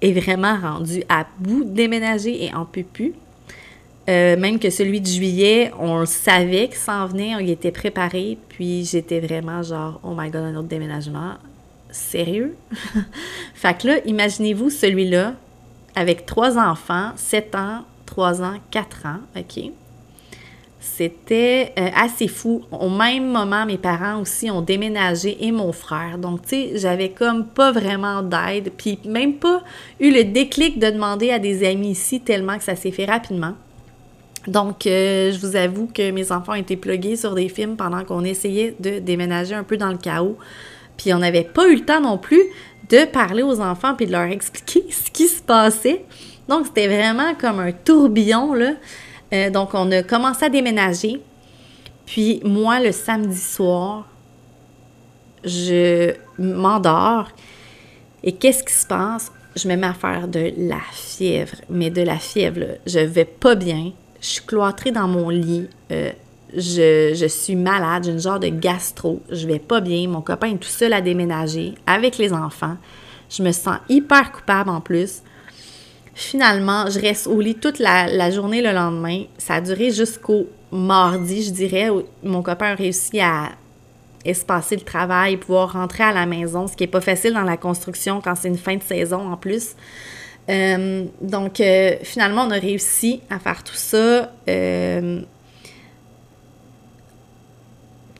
est 0.00 0.12
vraiment 0.12 0.56
rendu 0.56 1.02
à 1.08 1.26
bout 1.38 1.64
de 1.64 1.70
déménager 1.70 2.44
et 2.44 2.54
en 2.54 2.64
peut 2.64 2.84
plus. 2.84 3.14
Euh, 4.08 4.36
même 4.36 4.58
que 4.58 4.70
celui 4.70 5.00
de 5.00 5.06
juillet, 5.06 5.72
on 5.78 6.04
savait 6.06 6.68
qu'il 6.68 6.78
s'en 6.78 7.06
venait, 7.06 7.36
on 7.36 7.38
y 7.38 7.52
était 7.52 7.70
préparé, 7.70 8.36
puis 8.48 8.84
j'étais 8.84 9.20
vraiment 9.20 9.62
genre, 9.62 10.00
oh 10.02 10.14
my 10.16 10.28
god, 10.28 10.42
un 10.42 10.56
autre 10.56 10.68
déménagement. 10.68 11.34
Sérieux? 11.90 12.56
fait 13.54 13.78
que 13.78 13.86
là, 13.86 13.98
imaginez-vous 14.04 14.70
celui-là, 14.70 15.34
avec 15.94 16.26
trois 16.26 16.58
enfants, 16.58 17.12
7 17.16 17.54
ans, 17.54 17.82
3 18.06 18.42
ans, 18.42 18.54
4 18.70 19.06
ans, 19.06 19.20
OK? 19.36 19.70
C'était 20.80 21.72
euh, 21.78 21.90
assez 21.94 22.26
fou. 22.26 22.64
Au 22.72 22.90
même 22.90 23.30
moment, 23.30 23.66
mes 23.66 23.78
parents 23.78 24.20
aussi 24.20 24.50
ont 24.50 24.62
déménagé 24.62 25.46
et 25.46 25.52
mon 25.52 25.70
frère. 25.70 26.18
Donc, 26.18 26.42
tu 26.42 26.48
sais, 26.48 26.72
j'avais 26.74 27.10
comme 27.10 27.46
pas 27.46 27.70
vraiment 27.70 28.22
d'aide, 28.22 28.72
puis 28.76 28.98
même 29.04 29.34
pas 29.34 29.62
eu 30.00 30.10
le 30.10 30.24
déclic 30.24 30.80
de 30.80 30.90
demander 30.90 31.30
à 31.30 31.38
des 31.38 31.64
amis 31.64 31.92
ici 31.92 32.20
tellement 32.20 32.58
que 32.58 32.64
ça 32.64 32.74
s'est 32.74 32.90
fait 32.90 33.04
rapidement. 33.04 33.54
Donc, 34.46 34.86
euh, 34.86 35.30
je 35.30 35.38
vous 35.38 35.54
avoue 35.54 35.86
que 35.86 36.10
mes 36.10 36.32
enfants 36.32 36.54
étaient 36.54 36.76
plugués 36.76 37.16
sur 37.16 37.34
des 37.34 37.48
films 37.48 37.76
pendant 37.76 38.04
qu'on 38.04 38.24
essayait 38.24 38.74
de 38.80 38.98
déménager 38.98 39.54
un 39.54 39.62
peu 39.62 39.76
dans 39.76 39.90
le 39.90 39.98
chaos. 39.98 40.36
Puis 40.96 41.14
on 41.14 41.18
n'avait 41.18 41.44
pas 41.44 41.68
eu 41.68 41.76
le 41.76 41.84
temps 41.84 42.00
non 42.00 42.18
plus 42.18 42.42
de 42.88 43.04
parler 43.04 43.42
aux 43.42 43.60
enfants 43.60 43.94
puis 43.94 44.06
de 44.06 44.12
leur 44.12 44.22
expliquer 44.22 44.84
ce 44.90 45.10
qui 45.10 45.28
se 45.28 45.42
passait. 45.42 46.04
Donc, 46.48 46.66
c'était 46.66 46.88
vraiment 46.88 47.34
comme 47.34 47.60
un 47.60 47.72
tourbillon, 47.72 48.54
là. 48.54 48.72
Euh, 49.32 49.48
donc, 49.48 49.70
on 49.74 49.90
a 49.92 50.02
commencé 50.02 50.44
à 50.44 50.48
déménager. 50.48 51.20
Puis, 52.04 52.40
moi, 52.44 52.80
le 52.80 52.92
samedi 52.92 53.38
soir, 53.38 54.06
je 55.44 56.14
m'endors. 56.38 57.28
Et 58.24 58.32
qu'est-ce 58.32 58.62
qui 58.62 58.72
se 58.72 58.86
passe? 58.86 59.32
Je 59.56 59.68
me 59.68 59.76
mets 59.76 59.86
à 59.86 59.94
faire 59.94 60.28
de 60.28 60.52
la 60.56 60.80
fièvre, 60.92 61.56
mais 61.70 61.90
de 61.90 62.02
la 62.02 62.18
fièvre. 62.18 62.60
Là. 62.60 62.66
Je 62.86 62.98
vais 62.98 63.24
pas 63.24 63.54
bien. 63.54 63.92
Je 64.22 64.28
suis 64.28 64.42
cloîtrée 64.46 64.92
dans 64.92 65.08
mon 65.08 65.28
lit. 65.28 65.68
Euh, 65.90 66.12
je, 66.56 67.26
suis 67.28 67.56
malade, 67.56 68.04
j'ai 68.04 68.12
une 68.12 68.20
genre 68.20 68.38
de 68.38 68.48
gastro. 68.48 69.20
Je 69.30 69.46
vais 69.48 69.58
pas 69.58 69.80
bien. 69.80 70.08
Mon 70.08 70.22
copain 70.22 70.48
est 70.48 70.58
tout 70.58 70.68
seul 70.68 70.92
à 70.92 71.00
déménager 71.00 71.74
avec 71.86 72.18
les 72.18 72.32
enfants. 72.32 72.76
Je 73.28 73.42
me 73.42 73.50
sens 73.50 73.78
hyper 73.88 74.30
coupable 74.30 74.70
en 74.70 74.80
plus. 74.80 75.22
Finalement, 76.14 76.88
je 76.88 77.00
reste 77.00 77.26
au 77.26 77.40
lit 77.40 77.56
toute 77.56 77.80
la, 77.80 78.30
journée 78.30 78.62
le 78.62 78.72
lendemain. 78.72 79.24
Ça 79.38 79.54
a 79.54 79.60
duré 79.60 79.90
jusqu'au 79.90 80.46
mardi, 80.70 81.42
je 81.42 81.50
dirais. 81.50 81.88
Mon 82.22 82.42
copain 82.42 82.72
a 82.72 82.74
réussi 82.74 83.18
à 83.18 83.48
espacer 84.24 84.76
le 84.76 84.82
travail, 84.82 85.36
pouvoir 85.36 85.72
rentrer 85.72 86.04
à 86.04 86.12
la 86.12 86.26
maison, 86.26 86.68
ce 86.68 86.76
qui 86.76 86.84
n'est 86.84 86.90
pas 86.90 87.00
facile 87.00 87.32
dans 87.32 87.42
la 87.42 87.56
construction 87.56 88.20
quand 88.20 88.36
c'est 88.36 88.48
une 88.48 88.58
fin 88.58 88.76
de 88.76 88.82
saison 88.82 89.32
en 89.32 89.36
plus. 89.36 89.74
Euh, 90.50 91.04
donc, 91.20 91.60
euh, 91.60 91.96
finalement, 92.02 92.42
on 92.42 92.50
a 92.50 92.58
réussi 92.58 93.20
à 93.30 93.38
faire 93.38 93.62
tout 93.62 93.74
ça. 93.74 94.32
Euh, 94.48 95.20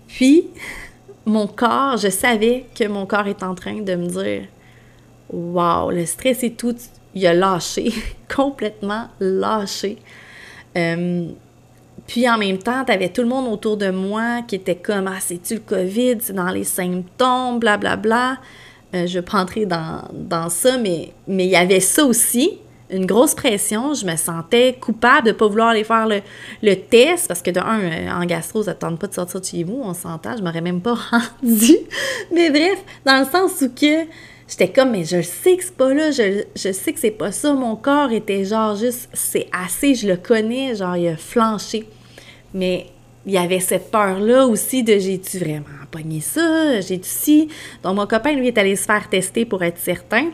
puis, 0.07 0.49
mon 1.27 1.47
corps, 1.47 1.97
je 1.97 2.09
savais 2.09 2.67
que 2.79 2.87
mon 2.87 3.07
corps 3.07 3.27
est 3.27 3.43
en 3.43 3.55
train 3.55 3.81
de 3.81 3.95
me 3.95 4.07
dire 4.07 4.49
Waouh, 5.31 5.91
le 5.91 6.05
stress 6.05 6.45
et 6.45 6.53
tout, 6.53 6.77
il 7.15 7.27
a 7.27 7.35
lâché, 7.35 7.93
complètement 8.35 9.09
lâché. 9.21 9.99
Puis 12.07 12.29
en 12.29 12.37
même 12.37 12.59
temps, 12.59 12.85
tu 12.85 12.93
avais 12.93 13.09
tout 13.09 13.23
le 13.23 13.29
monde 13.29 13.53
autour 13.53 13.77
de 13.77 13.91
moi 13.91 14.43
qui 14.43 14.57
était 14.57 14.77
comme 14.77 15.07
Ah, 15.09 15.21
c'est-tu 15.21 15.55
le 15.55 15.61
COVID, 15.61 16.19
c'est 16.21 16.33
dans 16.33 16.51
les 16.51 16.65
symptômes, 16.65 17.59
blablabla. 17.59 17.97
Bla, 17.97 18.37
bla. 18.37 18.39
Euh, 18.95 19.07
je 19.07 19.19
vais 19.19 19.23
pas 19.23 19.39
entrer 19.39 19.67
dans, 19.67 20.03
dans 20.13 20.49
ça, 20.49 20.77
mais 20.79 21.13
il 21.29 21.41
y 21.43 21.57
avait 21.57 21.81
ça 21.81 22.05
aussi, 22.05 22.59
une 22.91 23.07
grosse 23.07 23.35
pression. 23.35 23.95
Je 23.95 24.05
me 24.05 24.17
sentais 24.17 24.77
coupable 24.81 25.27
de 25.27 25.33
ne 25.33 25.37
pas 25.37 25.47
vouloir 25.49 25.69
aller 25.69 25.85
faire 25.85 26.07
le, 26.07 26.21
le, 26.63 26.75
test 26.75 27.27
parce 27.29 27.41
que 27.41 27.51
de 27.51 27.61
un, 27.61 27.81
euh, 27.81 28.11
en 28.11 28.25
gastro, 28.27 28.63
ça 28.63 28.73
ne 28.73 28.79
tente 28.79 28.99
pas 28.99 29.07
de 29.07 29.15
sortir 29.15 29.41
de 29.41 29.47
chez 29.47 29.65
vous, 29.65 29.81
on 29.83 29.95
s'entend, 29.95 30.37
je 30.37 30.43
m'aurais 30.43 30.61
même 30.61 30.81
pas 30.81 30.95
rendu. 31.11 31.77
mais 32.33 32.51
bref, 32.51 32.85
dans 33.07 33.19
le 33.19 33.25
sens 33.25 33.61
où 33.63 33.69
que 33.69 34.07
J'étais 34.53 34.69
comme, 34.69 34.91
mais 34.91 35.05
je 35.05 35.23
sais 35.23 35.57
que 35.57 35.65
c'est 35.65 35.75
pas 35.75 35.95
là, 35.95 36.11
je, 36.11 36.73
sais 36.73 36.93
que 36.93 37.01
c'est 37.01 37.11
pas 37.11 37.33
ça. 37.33 37.55
Mon 37.55 37.75
corps 37.75 38.13
était 38.13 38.45
genre 38.45 38.77
juste, 38.77 39.09
c'est 39.15 39.49
assez, 39.51 39.95
je 39.95 40.07
le 40.07 40.19
connais, 40.19 40.75
genre 40.75 40.95
il 40.95 41.09
a 41.09 41.17
flanché. 41.17 41.89
Mais 42.53 42.89
il 43.27 43.33
y 43.33 43.39
avait 43.39 43.61
cette 43.61 43.91
peur-là 43.91 44.47
aussi 44.47 44.83
de 44.83 44.99
j'ai-tu 44.99 45.39
vraiment 45.39 45.67
pogné 45.91 46.21
ça, 46.21 46.81
j'ai-tu 46.81 47.09
si. 47.09 47.49
Donc 47.83 47.97
mon 47.97 48.07
copain, 48.07 48.33
lui, 48.33 48.49
est 48.49 48.59
allé 48.59 48.77
se 48.77 48.85
faire 48.85 49.09
tester 49.09 49.45
pour 49.45 49.63
être 49.63 49.79
certain. 49.79 50.31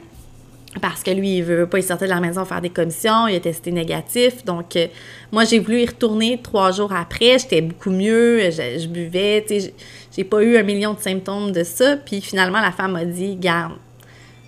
Parce 0.80 1.02
que 1.02 1.10
lui, 1.10 1.38
il 1.38 1.42
veut 1.42 1.66
pas, 1.66 1.78
il 1.78 1.82
sortait 1.82 2.04
de 2.04 2.10
la 2.10 2.20
maison 2.20 2.44
faire 2.44 2.60
des 2.60 2.70
commissions, 2.70 3.26
il 3.26 3.36
a 3.36 3.40
testé 3.40 3.72
négatif. 3.72 4.44
Donc, 4.44 4.76
euh, 4.76 4.86
moi, 5.32 5.44
j'ai 5.44 5.58
voulu 5.58 5.80
y 5.80 5.86
retourner 5.86 6.40
trois 6.42 6.72
jours 6.72 6.92
après. 6.92 7.38
J'étais 7.38 7.62
beaucoup 7.62 7.90
mieux, 7.90 8.50
je, 8.50 8.86
buvais, 8.86 9.44
tu 9.48 9.60
sais, 9.60 9.74
j'ai 10.14 10.24
pas 10.24 10.42
eu 10.42 10.56
un 10.58 10.62
million 10.62 10.92
de 10.92 11.00
symptômes 11.00 11.52
de 11.52 11.64
ça. 11.64 11.96
Puis 11.96 12.20
finalement, 12.20 12.60
la 12.60 12.70
femme 12.70 12.92
m'a 12.92 13.06
dit, 13.06 13.34
garde, 13.36 13.72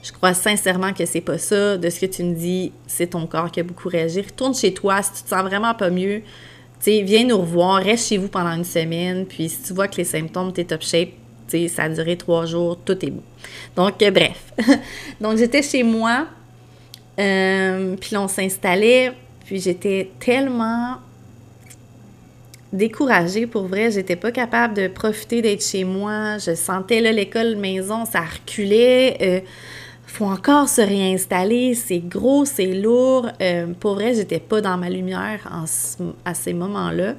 je 0.02 0.12
crois 0.12 0.34
sincèrement 0.34 0.92
que 0.92 1.06
c'est 1.06 1.22
pas 1.22 1.38
ça. 1.38 1.78
De 1.78 1.88
ce 1.88 1.98
que 1.98 2.06
tu 2.06 2.22
me 2.22 2.34
dis, 2.34 2.72
c'est 2.86 3.08
ton 3.08 3.26
corps 3.26 3.50
qui 3.50 3.60
a 3.60 3.62
beaucoup 3.62 3.88
réagi. 3.88 4.20
Retourne 4.20 4.54
chez 4.54 4.74
toi 4.74 5.02
si 5.02 5.12
tu 5.12 5.22
te 5.22 5.28
sens 5.30 5.42
vraiment 5.42 5.74
pas 5.74 5.90
mieux. 5.90 6.22
Sais, 6.80 7.02
viens 7.02 7.24
nous 7.24 7.38
revoir, 7.38 7.82
reste 7.82 8.08
chez 8.08 8.18
vous 8.18 8.28
pendant 8.28 8.52
une 8.52 8.64
semaine. 8.64 9.26
Puis 9.26 9.48
si 9.48 9.62
tu 9.62 9.72
vois 9.72 9.88
que 9.88 9.96
les 9.96 10.04
symptômes, 10.04 10.52
t'es 10.52 10.64
top 10.64 10.82
shape, 10.82 11.10
sais, 11.50 11.68
ça 11.68 11.84
a 11.84 11.88
duré 11.88 12.16
trois 12.16 12.46
jours, 12.46 12.78
tout 12.84 13.04
est 13.04 13.10
beau. 13.10 13.22
Donc, 13.76 14.02
euh, 14.02 14.10
bref. 14.10 14.52
Donc, 15.20 15.36
j'étais 15.36 15.62
chez 15.62 15.82
moi. 15.82 16.26
Euh, 17.18 17.96
puis 17.96 18.16
on 18.16 18.28
s'installait. 18.28 19.12
Puis 19.44 19.60
j'étais 19.60 20.10
tellement 20.20 20.96
découragée 22.72 23.46
pour 23.46 23.66
vrai. 23.66 23.90
J'étais 23.90 24.16
pas 24.16 24.30
capable 24.30 24.74
de 24.74 24.88
profiter 24.88 25.42
d'être 25.42 25.64
chez 25.64 25.84
moi. 25.84 26.38
Je 26.38 26.54
sentais 26.54 27.00
là 27.00 27.12
l'école 27.12 27.56
maison, 27.56 28.04
ça 28.04 28.20
reculait. 28.20 29.16
Euh, 29.20 29.40
faut 30.10 30.24
encore 30.24 30.68
se 30.68 30.80
réinstaller, 30.80 31.74
c'est 31.74 32.00
gros, 32.00 32.44
c'est 32.44 32.74
lourd. 32.74 33.28
Euh, 33.40 33.68
pour 33.78 33.94
vrai, 33.94 34.14
j'étais 34.14 34.40
pas 34.40 34.60
dans 34.60 34.76
ma 34.76 34.90
lumière 34.90 35.48
à 36.24 36.34
ces 36.34 36.52
moments-là, 36.52 37.14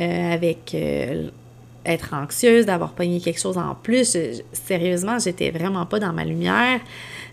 euh, 0.00 0.32
avec 0.32 0.74
euh, 0.74 1.28
être 1.86 2.14
anxieuse, 2.14 2.66
d'avoir 2.66 2.92
pogné 2.92 3.20
quelque 3.20 3.40
chose 3.40 3.56
en 3.56 3.74
plus. 3.74 4.16
sérieusement, 4.52 5.18
j'étais 5.18 5.50
vraiment 5.50 5.86
pas 5.86 6.00
dans 6.00 6.12
ma 6.12 6.24
lumière. 6.24 6.80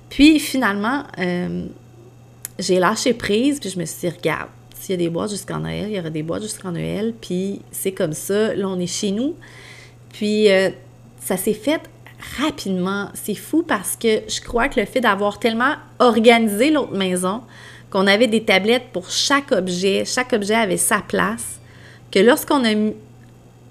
Puis 0.09 0.39
finalement, 0.39 1.03
j'ai 2.59 2.79
lâché 2.79 3.13
prise, 3.15 3.59
puis 3.59 3.71
je 3.71 3.79
me 3.79 3.85
suis 3.85 4.07
dit, 4.07 4.15
regarde, 4.15 4.49
s'il 4.75 4.91
y 4.91 4.93
a 4.93 4.97
des 4.97 5.09
boîtes 5.09 5.31
jusqu'en 5.31 5.59
Noël, 5.59 5.87
il 5.89 5.95
y 5.95 5.99
aura 5.99 6.11
des 6.11 6.21
boîtes 6.21 6.43
jusqu'en 6.43 6.71
Noël, 6.71 7.13
puis 7.19 7.61
c'est 7.71 7.91
comme 7.91 8.13
ça. 8.13 8.53
Là, 8.53 8.69
on 8.69 8.79
est 8.79 8.87
chez 8.87 9.11
nous. 9.11 9.35
Puis 10.13 10.47
ça 11.19 11.37
s'est 11.37 11.53
fait 11.53 11.81
rapidement. 12.39 13.09
C'est 13.13 13.35
fou 13.35 13.63
parce 13.63 13.95
que 13.95 14.21
je 14.27 14.41
crois 14.41 14.69
que 14.69 14.79
le 14.79 14.85
fait 14.85 15.01
d'avoir 15.01 15.39
tellement 15.39 15.73
organisé 15.99 16.71
l'autre 16.71 16.95
maison, 16.95 17.41
qu'on 17.89 18.07
avait 18.07 18.27
des 18.27 18.43
tablettes 18.43 18.89
pour 18.91 19.09
chaque 19.09 19.51
objet, 19.51 20.03
chaque 20.05 20.33
objet 20.33 20.55
avait 20.55 20.77
sa 20.77 20.99
place, 20.99 21.59
que 22.11 22.19
lorsqu'on 22.19 22.63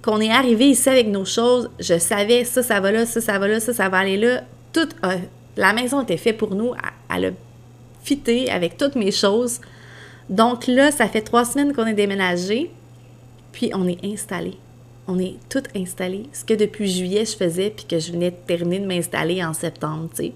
qu'on 0.02 0.20
est 0.20 0.30
arrivé 0.30 0.68
ici 0.68 0.88
avec 0.88 1.08
nos 1.08 1.24
choses, 1.24 1.70
je 1.78 1.98
savais 1.98 2.44
ça, 2.44 2.62
ça 2.62 2.78
va 2.78 2.92
là, 2.92 3.06
ça, 3.06 3.20
ça 3.22 3.38
va 3.38 3.48
là, 3.48 3.58
ça, 3.58 3.72
ça 3.72 3.88
va 3.88 3.98
aller 3.98 4.18
là. 4.18 4.42
Tout, 4.72 4.88
la 5.56 5.72
maison 5.72 6.02
était 6.02 6.18
faite 6.18 6.36
pour 6.36 6.54
nous. 6.54 6.72
Elle 7.14 7.24
a 7.26 7.30
fité 8.02 8.50
avec 8.50 8.76
toutes 8.76 8.96
mes 8.96 9.12
choses. 9.12 9.60
Donc 10.28 10.66
là, 10.66 10.90
ça 10.90 11.08
fait 11.08 11.22
trois 11.22 11.44
semaines 11.44 11.72
qu'on 11.72 11.86
est 11.86 11.94
déménagé, 11.94 12.70
puis 13.52 13.70
on 13.74 13.88
est 13.88 14.04
installé 14.04 14.58
on 15.06 15.18
est 15.18 15.37
tout 15.49 15.62
installé. 15.75 16.25
Ce 16.32 16.44
que 16.44 16.54
depuis 16.54 16.90
juillet 16.90 17.25
je 17.25 17.37
faisais, 17.37 17.70
puis 17.70 17.84
que 17.84 17.99
je 17.99 18.12
venais 18.12 18.30
de 18.30 18.37
terminer 18.46 18.80
de 18.80 18.87
m'installer 18.87 19.44
en 19.44 19.52
septembre, 19.52 20.08
tu. 20.14 20.32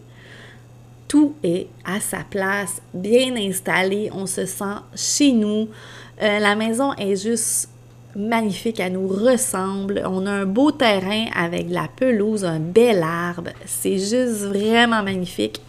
Tout 1.06 1.34
est 1.42 1.68
à 1.86 2.00
sa 2.00 2.18
place, 2.18 2.82
bien 2.92 3.34
installé, 3.36 4.10
on 4.12 4.26
se 4.26 4.44
sent 4.44 4.76
chez 4.94 5.32
nous. 5.32 5.68
Euh, 6.20 6.38
la 6.38 6.54
maison 6.54 6.92
est 6.94 7.16
juste 7.16 7.70
magnifique, 8.14 8.78
elle 8.78 8.92
nous 8.92 9.08
ressemble. 9.08 10.02
On 10.04 10.26
a 10.26 10.30
un 10.30 10.44
beau 10.44 10.70
terrain 10.70 11.26
avec 11.34 11.68
de 11.68 11.74
la 11.74 11.88
pelouse, 11.96 12.44
un 12.44 12.60
bel 12.60 13.02
arbre. 13.02 13.50
C'est 13.64 13.98
juste 13.98 14.44
vraiment 14.44 15.02
magnifique. 15.02 15.62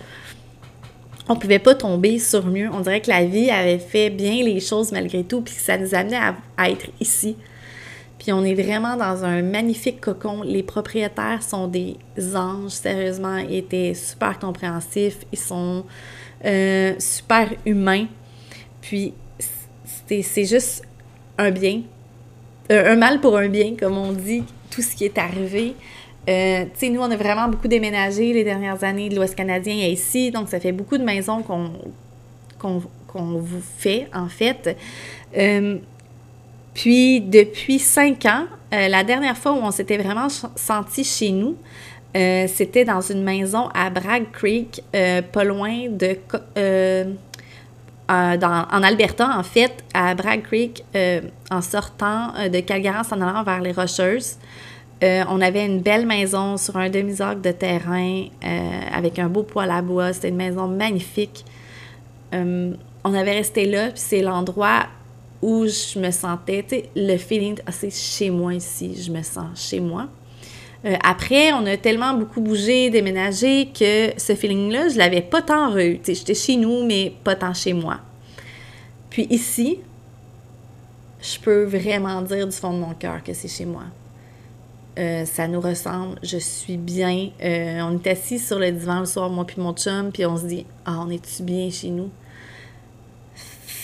On 1.29 1.35
ne 1.35 1.39
pouvait 1.39 1.59
pas 1.59 1.75
tomber 1.75 2.19
sur 2.19 2.45
mieux. 2.45 2.69
On 2.73 2.81
dirait 2.81 3.01
que 3.01 3.09
la 3.09 3.23
vie 3.23 3.49
avait 3.51 3.77
fait 3.77 4.09
bien 4.09 4.43
les 4.43 4.59
choses 4.59 4.91
malgré 4.91 5.23
tout, 5.23 5.41
puis 5.41 5.53
ça 5.53 5.77
nous 5.77 5.93
amenait 5.95 6.19
à 6.57 6.69
être 6.69 6.87
ici. 6.99 7.37
On 8.31 8.43
est 8.43 8.53
vraiment 8.53 8.95
dans 8.95 9.23
un 9.23 9.41
magnifique 9.41 10.01
cocon. 10.01 10.43
Les 10.43 10.63
propriétaires 10.63 11.41
sont 11.41 11.67
des 11.67 11.97
anges, 12.35 12.71
sérieusement. 12.71 13.37
Ils 13.37 13.57
étaient 13.57 13.93
super 13.93 14.39
compréhensifs. 14.39 15.19
Ils 15.31 15.39
sont 15.39 15.85
euh, 16.45 16.93
super 16.99 17.49
humains. 17.65 18.07
Puis 18.81 19.13
c'est 20.07 20.45
juste 20.45 20.83
un 21.37 21.51
bien. 21.51 21.81
Euh, 22.71 22.93
un 22.93 22.95
mal 22.95 23.19
pour 23.19 23.37
un 23.37 23.47
bien, 23.47 23.75
comme 23.79 23.97
on 23.97 24.11
dit, 24.11 24.43
tout 24.69 24.81
ce 24.81 24.95
qui 24.95 25.05
est 25.05 25.17
arrivé. 25.17 25.75
Euh, 26.27 26.65
tu 26.65 26.69
sais, 26.75 26.89
nous, 26.89 27.01
on 27.01 27.09
a 27.09 27.15
vraiment 27.15 27.47
beaucoup 27.47 27.67
déménagé 27.67 28.33
les 28.33 28.43
dernières 28.43 28.83
années 28.83 29.09
de 29.09 29.15
l'Ouest 29.15 29.35
canadien 29.35 29.73
et 29.73 29.91
ici. 29.91 30.31
Donc, 30.31 30.49
ça 30.49 30.59
fait 30.59 30.71
beaucoup 30.71 30.97
de 30.97 31.03
maisons 31.03 31.41
qu'on 31.41 31.71
qu'on 32.59 33.39
vous 33.39 33.61
fait, 33.77 34.07
en 34.13 34.27
fait. 34.27 34.77
Puis 36.79 37.19
depuis 37.19 37.77
cinq 37.77 38.25
ans, 38.25 38.45
euh, 38.73 38.87
la 38.87 39.03
dernière 39.03 39.35
fois 39.35 39.51
où 39.51 39.57
on 39.57 39.69
s'était 39.69 39.97
vraiment 39.97 40.29
senti 40.29 41.03
chez 41.03 41.31
nous, 41.31 41.57
euh, 42.15 42.47
c'était 42.47 42.85
dans 42.85 43.01
une 43.01 43.21
maison 43.21 43.67
à 43.75 43.89
Bragg 43.89 44.31
Creek, 44.31 44.81
euh, 44.95 45.21
pas 45.21 45.43
loin 45.43 45.89
de... 45.89 46.17
en 48.07 48.83
Alberta, 48.83 49.29
en 49.37 49.43
fait, 49.43 49.83
à 49.93 50.15
Bragg 50.15 50.41
Creek, 50.43 50.85
en 51.51 51.61
sortant 51.61 52.31
de 52.49 52.61
Calgary 52.61 53.05
en 53.11 53.21
allant 53.21 53.43
vers 53.43 53.59
les 53.59 53.73
Rocheuses. 53.73 54.37
on 55.01 55.41
avait 55.41 55.65
une 55.65 55.81
belle 55.81 56.05
maison 56.05 56.55
sur 56.55 56.77
un 56.77 56.89
demi-arc 56.89 57.41
de 57.41 57.51
terrain 57.51 58.23
avec 58.93 59.19
un 59.19 59.27
beau 59.27 59.43
poêle 59.43 59.71
à 59.71 59.81
bois. 59.81 60.13
C'était 60.13 60.29
une 60.29 60.37
maison 60.37 60.65
magnifique. 60.67 61.43
on 62.31 63.13
avait 63.13 63.33
resté 63.33 63.65
là, 63.65 63.89
puis 63.89 63.99
c'est 63.99 64.21
l'endroit 64.21 64.85
où 65.41 65.65
je 65.65 65.99
me 65.99 66.11
sentais, 66.11 66.63
tu 66.67 66.75
sais, 66.75 66.89
le 66.95 67.17
feeling, 67.17 67.57
ah, 67.65 67.71
c'est 67.71 67.93
chez 67.93 68.29
moi 68.29 68.53
ici, 68.53 69.01
je 69.01 69.11
me 69.11 69.21
sens 69.21 69.69
chez 69.69 69.79
moi. 69.79 70.07
Euh, 70.85 70.95
après, 71.03 71.51
on 71.53 71.65
a 71.65 71.77
tellement 71.77 72.13
beaucoup 72.13 72.41
bougé, 72.41 72.89
déménagé, 72.89 73.69
que 73.77 74.11
ce 74.17 74.35
feeling-là, 74.35 74.89
je 74.89 74.97
l'avais 74.97 75.21
pas 75.21 75.41
tant 75.41 75.77
eu. 75.77 75.99
Tu 75.99 76.05
sais, 76.05 76.15
j'étais 76.15 76.35
chez 76.35 76.55
nous, 76.55 76.85
mais 76.85 77.13
pas 77.23 77.35
tant 77.35 77.53
chez 77.53 77.73
moi. 77.73 77.99
Puis 79.09 79.27
ici, 79.29 79.79
je 81.21 81.39
peux 81.39 81.63
vraiment 81.63 82.21
dire 82.21 82.47
du 82.47 82.55
fond 82.55 82.73
de 82.73 82.79
mon 82.79 82.93
cœur 82.93 83.23
que 83.23 83.33
c'est 83.33 83.47
chez 83.47 83.65
moi. 83.65 83.83
Euh, 84.97 85.25
ça 85.25 85.47
nous 85.47 85.61
ressemble, 85.61 86.17
je 86.23 86.37
suis 86.37 86.77
bien. 86.77 87.29
Euh, 87.41 87.81
on 87.81 87.97
est 87.97 88.07
assis 88.07 88.39
sur 88.39 88.59
le 88.59 88.71
divan 88.71 88.99
le 88.99 89.05
soir, 89.05 89.29
moi 89.29 89.45
puis 89.45 89.61
mon 89.61 89.73
chum, 89.73 90.11
puis 90.11 90.25
on 90.25 90.37
se 90.37 90.45
dit 90.45 90.65
Ah, 90.85 91.03
on 91.05 91.09
est-tu 91.09 91.43
bien 91.43 91.69
chez 91.69 91.89
nous? 91.89 92.09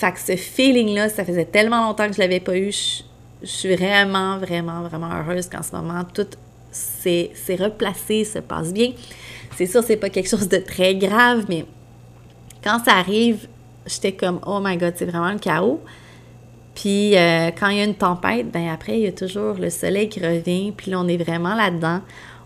Fait 0.06 0.12
que 0.12 0.20
ce 0.20 0.36
feeling-là, 0.36 1.10
ça 1.10 1.26
faisait 1.26 1.46
tellement 1.46 1.88
longtemps 1.88 2.08
que 2.08 2.14
je 2.14 2.20
l'avais 2.20 2.40
pas 2.40 2.56
eu. 2.56 2.72
Je, 2.72 3.48
suis 3.48 3.76
vraiment, 3.76 4.38
vraiment, 4.38 4.84
vraiment 4.84 5.10
heureuse 5.12 5.48
qu'en 5.48 5.64
ce 5.64 5.76
moment, 5.76 6.04
tout 6.14 6.28
s'est 6.72 7.32
replacé, 7.60 8.24
se 8.24 8.38
passe 8.38 8.72
bien. 8.72 8.92
C'est 9.58 9.66
sûr, 9.66 9.84
c'est 9.84 9.98
pas 9.98 10.10
quelque 10.10 10.30
chose 10.30 10.48
de 10.48 10.58
très 10.58 10.96
grave, 10.96 11.46
mais 11.50 11.66
quand 12.64 12.84
ça 12.86 12.94
arrive, 12.94 13.48
j'étais 13.88 14.12
comme 14.12 14.40
Oh 14.46 14.60
my 14.62 14.78
god, 14.78 14.94
c'est 14.96 15.06
vraiment 15.06 15.32
le 15.32 15.40
chaos. 15.40 15.82
Puis 16.76 17.18
euh, 17.18 17.50
quand 17.58 17.70
il 17.70 17.78
y 17.78 17.82
a 17.82 17.86
une 17.86 17.96
tempête, 17.96 18.52
ben 18.52 18.70
après, 18.70 19.00
il 19.00 19.06
y 19.06 19.08
a 19.08 19.12
toujours 19.12 19.56
le 19.56 19.72
soleil 19.72 20.08
qui 20.08 20.20
revient, 20.20 20.72
puis 20.72 20.92
là, 20.92 21.00
on 21.00 21.08
est 21.08 21.18
vraiment 21.18 21.56
là-dedans. 21.56 22.02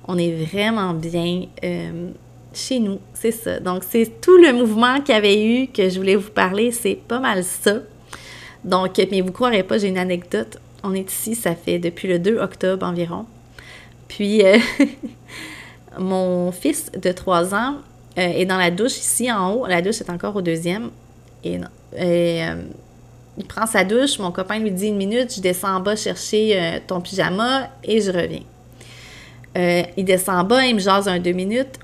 On 0.08 0.18
est 0.18 0.32
vraiment 0.32 0.94
bien 0.94 1.44
euh, 1.64 2.12
chez 2.54 2.80
nous, 2.80 3.00
c'est 3.14 3.32
ça. 3.32 3.60
Donc, 3.60 3.84
c'est 3.88 4.22
tout 4.22 4.38
le 4.38 4.54
mouvement 4.54 5.02
qu'il 5.02 5.14
y 5.14 5.18
avait 5.18 5.44
eu 5.44 5.68
que 5.68 5.90
je 5.90 5.98
voulais 5.98 6.16
vous 6.16 6.32
parler, 6.32 6.72
c'est 6.72 6.96
pas 6.96 7.20
mal 7.20 7.44
ça. 7.44 7.76
Donc, 8.64 9.00
mais 9.12 9.22
vous 9.22 9.32
croirez 9.32 9.64
pas, 9.64 9.78
j'ai 9.78 9.88
une 9.88 9.98
anecdote. 9.98 10.58
On 10.84 10.94
est 10.94 11.12
ici, 11.12 11.36
ça 11.36 11.56
fait 11.56 11.80
depuis 11.80 12.08
le 12.08 12.20
2 12.20 12.38
octobre 12.40 12.86
environ. 12.86 13.26
Puis, 14.08 14.44
euh, 14.44 14.58
mon 16.00 16.52
fils 16.52 16.92
de 16.92 17.12
3 17.12 17.54
ans 17.54 17.76
est 18.16 18.46
dans 18.46 18.58
la 18.58 18.70
douche 18.70 18.98
ici 18.98 19.32
en 19.32 19.54
haut. 19.54 19.66
La 19.66 19.82
douche 19.82 20.02
est 20.02 20.10
encore 20.10 20.36
au 20.36 20.42
deuxième. 20.42 20.90
Et, 21.44 21.60
et 21.98 22.44
il 23.40 23.46
prend 23.46 23.66
sa 23.66 23.86
douche, 23.86 24.20
mon 24.20 24.32
copain 24.32 24.60
lui 24.60 24.70
dit 24.70 24.88
une 24.88 24.98
minute, 24.98 25.34
je 25.34 25.40
descends 25.40 25.78
en 25.78 25.80
bas 25.80 25.96
chercher 25.96 26.60
euh, 26.60 26.80
ton 26.86 27.00
pyjama 27.00 27.70
et 27.86 28.02
je 28.02 28.12
reviens. 28.12 28.44
Euh, 29.58 29.84
il 29.96 30.04
descend 30.04 30.42
en 30.42 30.44
bas, 30.44 30.66
il 30.66 30.76
me 30.76 30.80
jase 30.80 31.08
un 31.08 31.20
deux 31.20 31.32
minutes. 31.32 31.80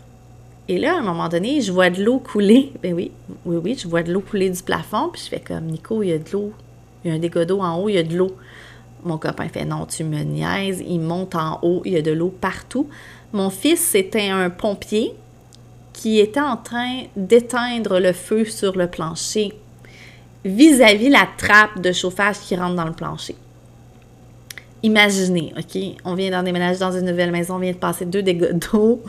Et 0.68 0.80
là, 0.80 0.96
à 0.96 1.00
un 1.00 1.04
moment 1.04 1.30
donné, 1.30 1.62
je 1.62 1.72
vois 1.72 1.90
de 1.90 2.04
l'eau 2.04 2.20
couler. 2.20 2.72
Ben 2.82 2.94
oui, 2.94 3.12
oui, 3.46 3.58
oui, 3.64 3.78
je 3.80 3.88
vois 3.88 4.04
de 4.04 4.12
l'eau 4.12 4.22
couler 4.22 4.50
du 4.50 4.62
plafond. 4.64 5.10
Puis 5.14 5.22
je 5.24 5.30
fais 5.30 5.40
comme, 5.40 5.66
Nico, 5.66 6.02
il 6.02 6.10
y 6.10 6.14
a 6.14 6.18
de 6.18 6.30
l'eau. 6.32 6.54
Il 7.04 7.10
y 7.10 7.14
a 7.14 7.16
un 7.18 7.20
dégât 7.20 7.46
d'eau 7.46 7.62
en 7.62 7.78
haut, 7.78 7.90
il 7.90 7.96
y 7.96 7.98
a 8.00 8.04
de 8.04 8.16
l'eau. 8.16 8.36
Mon 9.04 9.20
copain 9.20 9.48
fait, 9.48 9.66
non, 9.66 9.86
tu 9.86 10.04
me 10.04 10.24
niaises. 10.24 10.84
Il 10.88 11.00
monte 11.00 11.36
en 11.36 11.60
haut, 11.62 11.84
il 11.86 11.94
y 11.94 11.98
a 11.98 12.02
de 12.02 12.12
l'eau 12.12 12.30
partout. 12.30 12.88
Mon 13.32 13.52
fils, 13.52 13.80
c'était 13.80 14.30
un 14.30 14.50
pompier 14.50 15.14
qui 15.94 16.20
était 16.20 16.42
en 16.42 16.58
train 16.58 17.04
d'éteindre 17.16 18.00
le 18.00 18.12
feu 18.12 18.46
sur 18.46 18.76
le 18.76 18.88
plancher 18.88 19.54
vis-à-vis 20.44 21.10
la 21.10 21.28
trappe 21.38 21.80
de 21.82 21.92
chauffage 21.92 22.40
qui 22.40 22.56
rentre 22.56 22.76
dans 22.76 22.86
le 22.86 22.94
plancher. 22.94 23.36
Imaginez, 24.84 25.54
OK? 25.58 25.82
On 26.04 26.14
vient 26.14 26.30
d'en 26.30 26.44
déménager 26.44 26.80
dans 26.80 26.92
une 26.92 27.06
nouvelle 27.06 27.32
maison, 27.32 27.56
on 27.56 27.60
vient 27.60 27.72
de 27.72 27.78
passer 27.78 28.06
deux 28.06 28.22
dégâts 28.22 28.54
d'eau. 28.54 29.02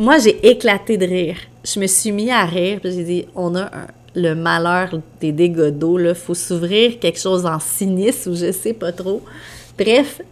Moi, 0.00 0.16
j'ai 0.16 0.48
éclaté 0.48 0.96
de 0.96 1.04
rire. 1.04 1.36
Je 1.62 1.78
me 1.78 1.86
suis 1.86 2.10
mis 2.10 2.30
à 2.30 2.46
rire, 2.46 2.80
puis 2.80 2.90
j'ai 2.90 3.04
dit, 3.04 3.26
on 3.34 3.54
a 3.54 3.70
le 4.14 4.32
malheur 4.32 4.98
des 5.20 5.30
dégâts 5.30 5.68
d'eau, 5.68 5.98
là. 5.98 6.14
Faut 6.14 6.32
s'ouvrir 6.32 6.98
quelque 6.98 7.18
chose 7.18 7.44
en 7.44 7.60
sinistre 7.60 8.30
ou 8.30 8.34
je 8.34 8.50
sais 8.50 8.72
pas 8.72 8.92
trop. 8.92 9.20
Bref, 9.78 10.22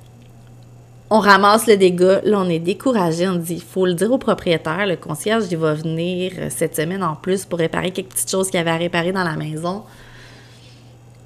on 1.10 1.18
ramasse 1.18 1.66
le 1.66 1.76
dégât. 1.76 2.22
Là, 2.24 2.40
on 2.40 2.48
est 2.48 2.60
découragé. 2.60 3.28
On 3.28 3.34
dit, 3.34 3.60
faut 3.60 3.84
le 3.84 3.92
dire 3.92 4.10
au 4.10 4.16
propriétaire. 4.16 4.86
Le 4.86 4.96
concierge, 4.96 5.44
il 5.50 5.58
va 5.58 5.74
venir 5.74 6.32
cette 6.48 6.74
semaine 6.74 7.02
en 7.02 7.14
plus 7.14 7.44
pour 7.44 7.58
réparer 7.58 7.90
quelques 7.90 8.08
petites 8.08 8.30
choses 8.30 8.48
qu'il 8.48 8.60
avait 8.60 8.70
à 8.70 8.78
réparer 8.78 9.12
dans 9.12 9.24
la 9.24 9.36
maison. 9.36 9.82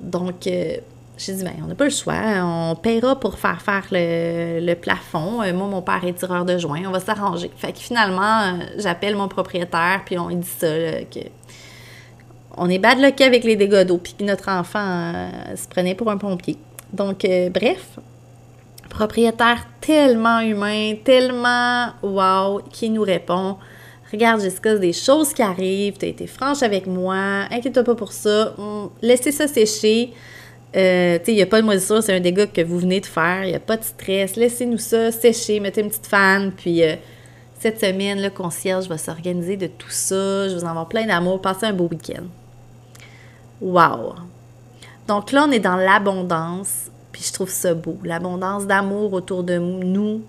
Donc, 0.01 0.49
euh, 0.49 0.79
j'ai 1.19 1.35
dit, 1.35 1.45
ben, 1.45 1.54
on 1.62 1.66
n'a 1.66 1.75
pas 1.75 1.85
le 1.85 1.90
choix. 1.90 2.14
On 2.42 2.75
paiera 2.75 3.19
pour 3.19 3.38
faire 3.38 3.61
faire 3.62 3.87
le, 3.90 4.75
plafond. 4.75 5.42
Euh, 5.42 5.52
moi, 5.52 5.69
mon 5.69 5.83
père 5.83 6.04
est 6.04 6.14
tireur 6.14 6.45
de 6.45 6.59
joints. 6.59 6.83
On 6.87 6.90
va 6.90 7.00
s'arranger. 7.00 7.50
Fait 7.57 7.73
que 7.73 7.78
finalement, 7.78 8.40
euh, 8.40 8.64
j'appelle 8.78 9.16
mon 9.16 9.28
propriétaire, 9.28 10.02
puis 10.04 10.19
on 10.19 10.28
lui 10.28 10.37
dit 10.37 10.49
ça, 10.49 10.66
que 10.66 11.21
on 12.56 12.69
est 12.69 12.78
bad 12.78 12.99
lucky 12.99 13.25
avec 13.25 13.45
les 13.45 13.56
dégâts 13.56 13.87
d'eau, 13.87 13.97
puis 13.97 14.15
notre 14.21 14.50
enfant 14.50 15.30
se 15.56 15.67
prenait 15.69 15.95
pour 15.95 16.10
un 16.10 16.19
pompier. 16.19 16.58
Donc, 16.93 17.26
bref, 17.50 17.99
propriétaire 18.91 19.67
tellement 19.80 20.41
humain, 20.41 20.95
tellement 21.02 21.93
wow, 22.02 22.60
qui 22.71 22.91
nous 22.91 23.00
répond 23.02 23.56
Regarde, 24.13 24.43
Jessica, 24.43 24.75
c'est 24.75 24.80
des 24.80 24.93
choses 24.93 25.32
qui 25.32 25.41
arrivent, 25.41 25.97
tu 25.97 26.04
as 26.04 26.08
été 26.08 26.26
franche 26.26 26.63
avec 26.63 26.87
moi, 26.87 27.47
inquiète-toi 27.50 27.82
pas 27.82 27.95
pour 27.95 28.13
ça, 28.13 28.54
laissez 29.00 29.32
ça 29.32 29.49
sécher. 29.49 30.13
Euh, 30.75 31.19
il 31.26 31.35
n'y 31.35 31.43
a 31.43 31.47
pas 31.47 31.61
de 31.61 31.67
moisissure, 31.67 32.02
c'est 32.02 32.15
un 32.15 32.21
dégât 32.21 32.47
que 32.47 32.63
vous 32.63 32.78
venez 32.78 33.00
de 33.00 33.06
faire, 33.06 33.45
il 33.45 33.50
n'y 33.50 33.54
a 33.54 33.61
pas 33.61 33.76
de 33.76 33.85
stress, 33.85 34.37
laissez-nous 34.37 34.78
ça 34.78 35.13
sécher, 35.13 35.61
mettez 35.61 35.82
une 35.82 35.89
petite 35.89 36.06
fan, 36.06 36.50
puis 36.50 36.82
euh, 36.82 36.97
cette 37.61 37.78
semaine, 37.78 38.23
le 38.23 38.30
concierge 38.30 38.89
va 38.89 38.97
s'organiser 38.97 39.56
de 39.56 39.67
tout 39.67 39.91
ça, 39.91 40.49
je 40.49 40.54
vous 40.54 40.65
envoie 40.65 40.89
plein 40.89 41.06
d'amour, 41.06 41.43
passez 41.43 41.67
un 41.67 41.75
beau 41.75 41.89
week-end. 41.89 42.25
Wow! 43.61 44.15
Donc 45.06 45.30
là, 45.32 45.45
on 45.47 45.52
est 45.52 45.61
dans 45.61 45.76
l'abondance, 45.76 46.91
puis 47.13 47.23
je 47.23 47.32
trouve 47.32 47.50
ça 47.50 47.75
beau, 47.75 47.99
l'abondance 48.02 48.67
d'amour 48.67 49.13
autour 49.13 49.45
de 49.45 49.58
nous, 49.58 50.23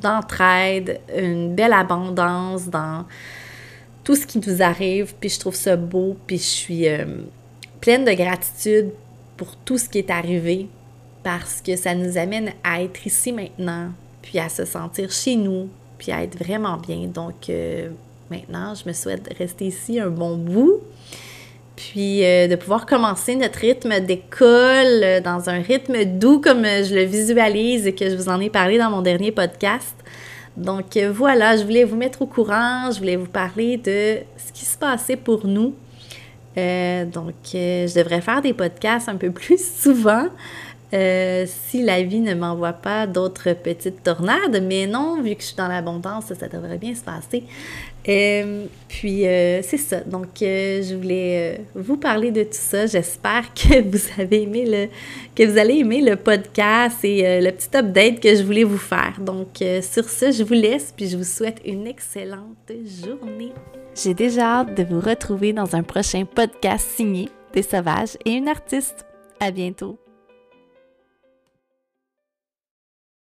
d'entraide, 0.00 1.00
une 1.14 1.54
belle 1.54 1.74
abondance 1.74 2.68
dans 2.68 3.04
tout 4.02 4.16
ce 4.16 4.26
qui 4.26 4.38
nous 4.38 4.62
arrive. 4.62 5.14
Puis 5.20 5.30
je 5.30 5.40
trouve 5.40 5.54
ça 5.54 5.76
beau, 5.76 6.16
puis 6.26 6.38
je 6.38 6.42
suis 6.42 6.88
euh, 6.88 7.04
pleine 7.80 8.04
de 8.04 8.12
gratitude 8.12 8.90
pour 9.40 9.56
tout 9.56 9.78
ce 9.78 9.88
qui 9.88 9.96
est 9.96 10.10
arrivé 10.10 10.68
parce 11.22 11.62
que 11.62 11.74
ça 11.74 11.94
nous 11.94 12.18
amène 12.18 12.52
à 12.62 12.82
être 12.82 13.06
ici 13.06 13.32
maintenant, 13.32 13.88
puis 14.20 14.38
à 14.38 14.50
se 14.50 14.66
sentir 14.66 15.10
chez 15.10 15.34
nous, 15.34 15.70
puis 15.96 16.12
à 16.12 16.22
être 16.22 16.38
vraiment 16.38 16.76
bien. 16.76 17.06
Donc 17.06 17.48
euh, 17.48 17.88
maintenant, 18.30 18.74
je 18.74 18.86
me 18.86 18.92
souhaite 18.92 19.32
rester 19.38 19.64
ici 19.64 19.98
un 19.98 20.10
bon 20.10 20.36
bout 20.36 20.82
puis 21.74 22.22
euh, 22.22 22.48
de 22.48 22.56
pouvoir 22.56 22.84
commencer 22.84 23.34
notre 23.34 23.60
rythme 23.60 24.00
d'école 24.00 25.02
euh, 25.02 25.20
dans 25.22 25.48
un 25.48 25.62
rythme 25.62 26.04
doux 26.04 26.38
comme 26.38 26.66
je 26.66 26.94
le 26.94 27.04
visualise 27.04 27.86
et 27.86 27.94
que 27.94 28.10
je 28.10 28.16
vous 28.16 28.28
en 28.28 28.42
ai 28.42 28.50
parlé 28.50 28.76
dans 28.76 28.90
mon 28.90 29.00
dernier 29.00 29.32
podcast. 29.32 29.94
Donc 30.58 30.98
voilà, 30.98 31.56
je 31.56 31.62
voulais 31.62 31.84
vous 31.84 31.96
mettre 31.96 32.20
au 32.20 32.26
courant, 32.26 32.90
je 32.92 32.98
voulais 32.98 33.16
vous 33.16 33.24
parler 33.24 33.78
de 33.78 34.18
ce 34.36 34.52
qui 34.52 34.66
se 34.66 34.76
passait 34.76 35.16
pour 35.16 35.46
nous. 35.46 35.74
Donc 37.12 37.34
je 37.52 37.94
devrais 37.94 38.20
faire 38.20 38.42
des 38.42 38.52
podcasts 38.52 39.08
un 39.08 39.16
peu 39.16 39.30
plus 39.32 39.62
souvent. 39.62 40.26
si 40.92 41.82
la 41.82 42.02
vie 42.02 42.20
ne 42.20 42.34
m'envoie 42.34 42.72
pas 42.72 43.06
d'autres 43.06 43.52
petites 43.52 44.02
tornades, 44.02 44.62
mais 44.62 44.86
non, 44.86 45.22
vu 45.22 45.34
que 45.34 45.42
je 45.42 45.46
suis 45.48 45.56
dans 45.56 45.68
l'abondance, 45.68 46.32
ça 46.34 46.48
devrait 46.48 46.78
bien 46.78 46.94
se 46.94 47.02
passer. 47.02 47.44
Euh, 48.08 48.64
puis 48.88 49.26
euh, 49.26 49.60
c'est 49.62 49.76
ça. 49.76 50.00
Donc 50.00 50.42
euh, 50.42 50.82
je 50.82 50.94
voulais 50.94 51.60
vous 51.74 51.96
parler 51.96 52.30
de 52.30 52.44
tout 52.44 52.50
ça. 52.52 52.86
J'espère 52.86 53.52
que 53.54 53.82
vous 53.82 54.20
avez 54.20 54.42
aimé 54.42 54.64
le 54.66 54.88
que 55.34 55.48
vous 55.48 55.58
allez 55.58 55.78
aimer 55.78 56.00
le 56.00 56.16
podcast 56.16 57.04
et 57.04 57.40
le 57.40 57.50
petit 57.50 57.76
update 57.76 58.20
que 58.20 58.34
je 58.34 58.42
voulais 58.42 58.64
vous 58.64 58.78
faire. 58.78 59.16
Donc 59.20 59.62
sur 59.82 60.08
ce, 60.08 60.32
je 60.32 60.42
vous 60.42 60.54
laisse 60.54 60.92
puis 60.96 61.08
je 61.08 61.16
vous 61.16 61.24
souhaite 61.24 61.60
une 61.64 61.86
excellente 61.86 62.72
journée. 63.04 63.52
J'ai 63.94 64.14
déjà 64.14 64.60
hâte 64.60 64.76
de 64.76 64.84
vous 64.84 65.00
retrouver 65.00 65.52
dans 65.52 65.74
un 65.74 65.82
prochain 65.82 66.24
podcast 66.24 66.88
signé 66.88 67.28
des 67.52 67.62
sauvages 67.62 68.16
et 68.24 68.32
une 68.32 68.48
artiste. 68.48 69.06
À 69.40 69.50
bientôt. 69.50 69.98